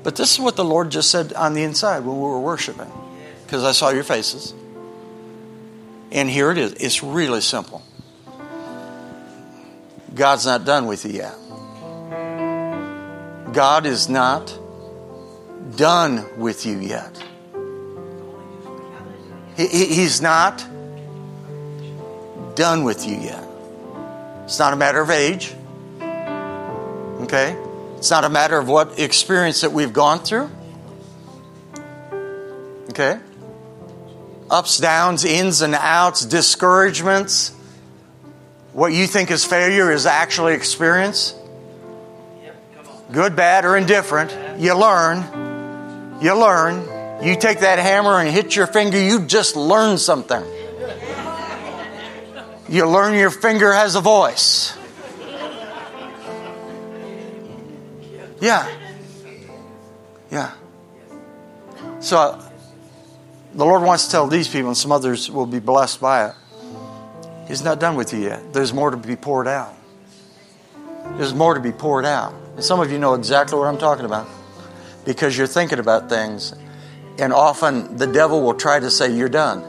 [0.03, 2.91] But this is what the Lord just said on the inside when we were worshiping.
[3.45, 4.53] Because I saw your faces.
[6.11, 6.73] And here it is.
[6.73, 7.81] It's really simple.
[10.13, 11.35] God's not done with you yet.
[13.53, 14.57] God is not
[15.75, 17.23] done with you yet.
[19.55, 20.65] He, he, he's not
[22.55, 23.43] done with you yet.
[24.45, 25.53] It's not a matter of age.
[27.23, 27.57] Okay?
[27.97, 30.49] It's not a matter of what experience that we've gone through.
[32.89, 33.19] Okay?
[34.49, 37.55] Ups, downs, ins and outs, discouragements.
[38.73, 41.33] What you think is failure is actually experience.
[43.11, 44.59] Good, bad, or indifferent.
[44.59, 46.19] You learn.
[46.21, 47.25] You learn.
[47.25, 50.43] You take that hammer and hit your finger, you just learn something.
[52.73, 54.75] You learn your finger has a voice.
[58.41, 58.67] Yeah.
[60.31, 60.51] Yeah.
[61.99, 62.49] So uh,
[63.53, 66.35] the Lord wants to tell these people, and some others will be blessed by it.
[67.47, 68.53] He's not done with you yet.
[68.53, 69.75] There's more to be poured out.
[71.17, 72.33] There's more to be poured out.
[72.55, 74.27] And some of you know exactly what I'm talking about
[75.05, 76.55] because you're thinking about things.
[77.19, 79.63] And often the devil will try to say, You're done.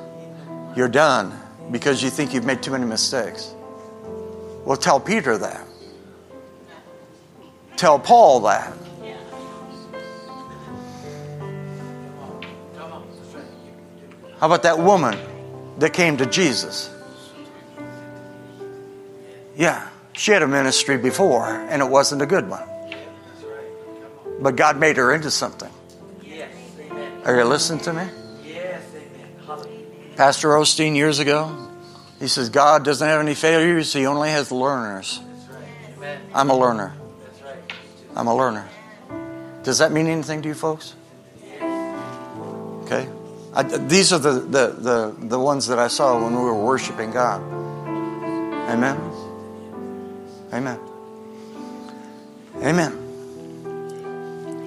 [0.75, 3.55] You're done because you think you've made too many mistakes.
[4.65, 5.67] Well, tell Peter that.
[7.77, 8.73] Tell Paul that.
[14.39, 15.19] How about that woman
[15.79, 16.91] that came to Jesus?
[19.57, 22.65] Yeah, she had a ministry before, and it wasn't a good one.
[24.41, 25.71] But God made her into something.
[27.25, 28.05] Are you listening to me?
[30.17, 31.71] Pastor Osteen years ago,
[32.21, 35.21] he says, God doesn't have any failures, He only has learners.
[36.33, 36.95] I'm a learner.
[38.17, 38.69] I'm a learner.
[39.63, 40.95] Does that mean anything to you folks?
[42.83, 43.09] Okay.
[43.55, 47.11] I, these are the, the, the, the ones that I saw when we were worshiping
[47.11, 47.41] God.
[48.69, 48.99] Amen.
[50.53, 50.79] Amen.
[52.63, 52.93] Amen.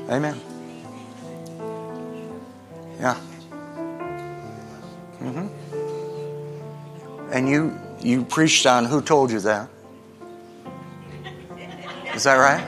[0.09, 0.41] Amen.
[2.99, 3.19] Yeah.
[5.21, 5.47] Mm-hmm.
[7.33, 9.69] And you you preached on who told you that?
[12.13, 12.63] Is that right?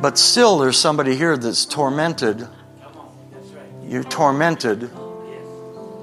[0.00, 2.48] But still, there's somebody here that's tormented.
[3.84, 4.90] You're tormented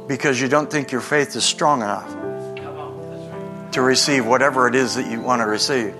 [0.07, 2.11] because you don't think your faith is strong enough
[3.71, 5.95] to receive whatever it is that you want to receive.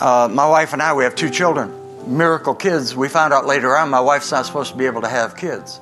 [0.00, 1.72] Uh, my wife and I, we have two children,
[2.06, 2.94] miracle kids.
[2.94, 5.80] We found out later on my wife's not supposed to be able to have kids.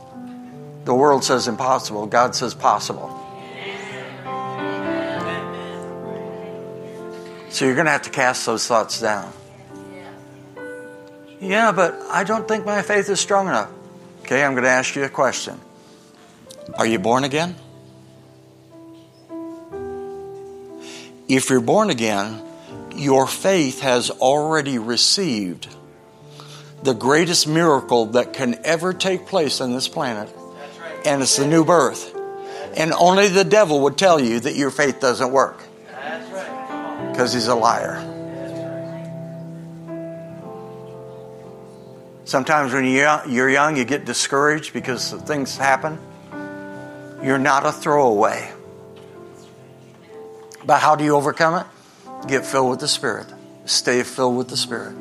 [0.85, 3.21] The world says impossible, God says possible.
[7.49, 9.33] So you're going to have to cast those thoughts down.
[11.41, 13.71] Yeah, but I don't think my faith is strong enough.
[14.23, 15.61] Okay, I'm going to ask you a question.
[16.77, 17.55] Are you born again?
[21.29, 22.43] If you're born again,
[22.95, 25.69] your faith has already received
[26.85, 30.29] the greatest miracle that can ever take place on this planet,
[31.07, 32.15] and it's the new birth.
[32.77, 35.63] And only the devil would tell you that your faith doesn't work
[37.11, 38.11] because he's a liar.
[42.27, 45.99] Sometimes when you're young, you get discouraged because things happen.
[47.23, 48.53] You're not a throwaway.
[50.67, 52.27] But how do you overcome it?
[52.29, 53.27] Get filled with the Spirit.
[53.65, 54.97] Stay filled with the Spirit.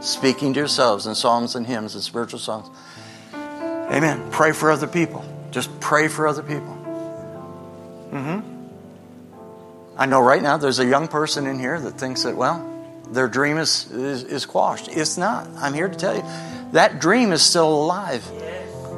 [0.00, 2.68] Speaking to yourselves in psalms and hymns and spiritual songs.
[3.34, 4.30] Amen.
[4.30, 5.24] Pray for other people.
[5.50, 6.76] Just pray for other people.
[8.12, 8.40] Mm-hmm.
[9.96, 12.66] I know right now there's a young person in here that thinks that, well,
[13.10, 14.88] their dream is, is, is quashed.
[14.88, 15.48] It's not.
[15.56, 16.22] I'm here to tell you
[16.72, 18.24] that dream is still alive.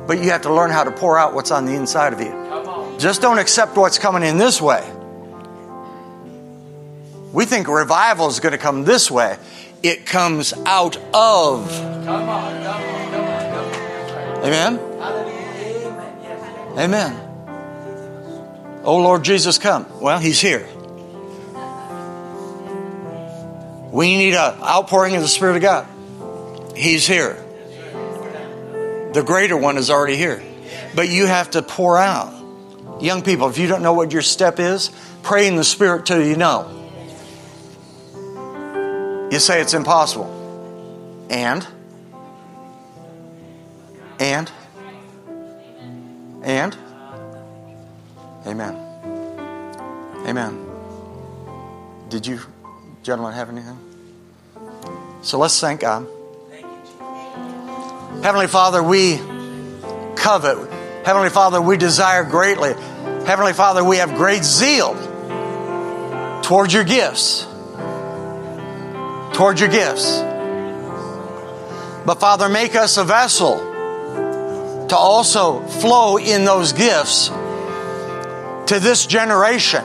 [0.06, 2.98] But you have to learn how to pour out what's on the inside of you.
[2.98, 4.82] Just don't accept what's coming in this way.
[7.32, 9.38] We think revival is going to come this way.
[9.82, 11.72] It comes out of.
[14.44, 14.78] Amen?
[16.78, 17.28] Amen.
[18.84, 19.86] Oh Lord Jesus, come.
[20.00, 20.66] Well, He's here.
[23.90, 25.86] We need an outpouring of the Spirit of God.
[26.76, 27.34] He's here.
[29.12, 30.42] The greater one is already here.
[30.94, 32.32] But you have to pour out.
[33.00, 34.90] Young people, if you don't know what your step is,
[35.22, 36.81] pray in the Spirit till you know.
[39.32, 40.26] You say it's impossible.
[41.30, 41.66] And?
[44.20, 44.50] And?
[46.42, 46.76] And?
[48.46, 48.74] Amen.
[50.26, 50.66] Amen.
[52.10, 52.40] Did you
[53.02, 53.78] gentlemen have anything?
[55.22, 56.06] So let's thank God.
[58.22, 59.16] Heavenly Father, we
[60.14, 60.70] covet.
[61.06, 62.74] Heavenly Father, we desire greatly.
[63.24, 64.92] Heavenly Father, we have great zeal
[66.42, 67.46] towards your gifts.
[69.34, 70.20] Towards your gifts.
[72.04, 73.56] But Father, make us a vessel
[74.88, 77.28] to also flow in those gifts
[78.66, 79.84] to this generation.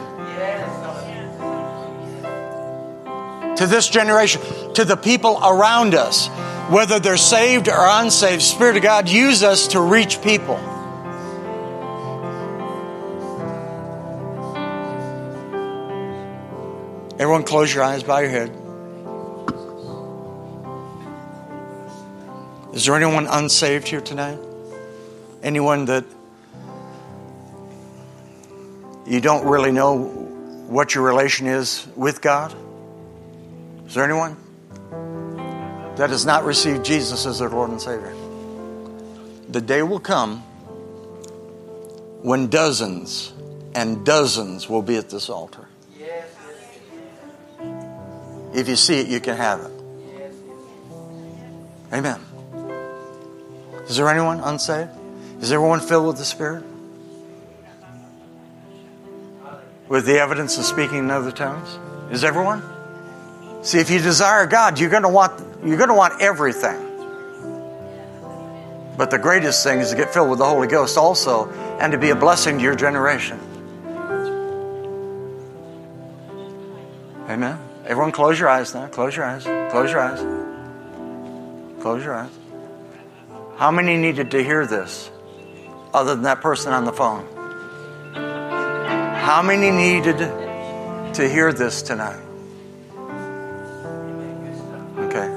[3.56, 4.42] To this generation,
[4.74, 6.28] to the people around us,
[6.70, 8.42] whether they're saved or unsaved.
[8.42, 10.58] Spirit of God, use us to reach people.
[17.20, 18.67] Everyone, close your eyes, bow your head.
[22.74, 24.38] Is there anyone unsaved here tonight?
[25.42, 26.06] Anyone that
[29.06, 29.98] you don't really know
[30.68, 32.54] what your relation is with God?
[33.88, 34.36] Is there anyone
[35.96, 38.14] that has not received Jesus as their Lord and Savior?
[39.50, 40.40] The day will come
[42.22, 43.32] when dozens
[43.74, 45.68] and dozens will be at this altar.
[48.54, 49.72] If you see it, you can have it.
[51.94, 52.27] Amen.
[53.88, 54.92] Is there anyone unsaved?
[55.42, 56.64] Is everyone filled with the Spirit?
[59.88, 61.80] With the evidence of speaking in other tongues?
[62.12, 62.62] Is everyone?
[63.64, 66.84] See, if you desire God, you're going to want you're going to want everything.
[68.98, 71.98] But the greatest thing is to get filled with the Holy Ghost also and to
[71.98, 73.40] be a blessing to your generation.
[77.30, 77.60] Amen.
[77.86, 78.88] Everyone close your eyes now.
[78.88, 79.44] Close your eyes.
[79.72, 80.20] Close your eyes.
[81.82, 82.32] Close your eyes.
[83.58, 85.10] How many needed to hear this
[85.92, 87.26] other than that person on the phone?
[88.14, 90.20] How many needed
[91.16, 92.22] to hear this tonight?
[95.00, 95.28] Okay.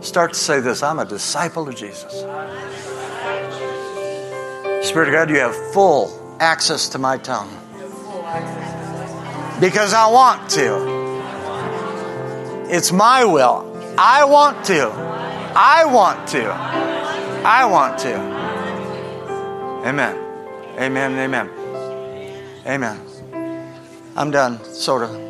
[0.00, 2.12] Start to say this I'm a disciple of Jesus.
[4.88, 6.10] Spirit of God, you have full
[6.40, 7.48] access to my tongue.
[9.60, 10.98] Because I want to.
[12.74, 13.94] It's my will.
[13.96, 15.07] I want to.
[15.60, 16.44] I want to.
[17.44, 18.14] I want to.
[19.84, 20.16] Amen.
[20.78, 21.18] Amen.
[21.18, 21.50] Amen.
[22.64, 23.00] Amen.
[24.14, 25.27] I'm done, sort of.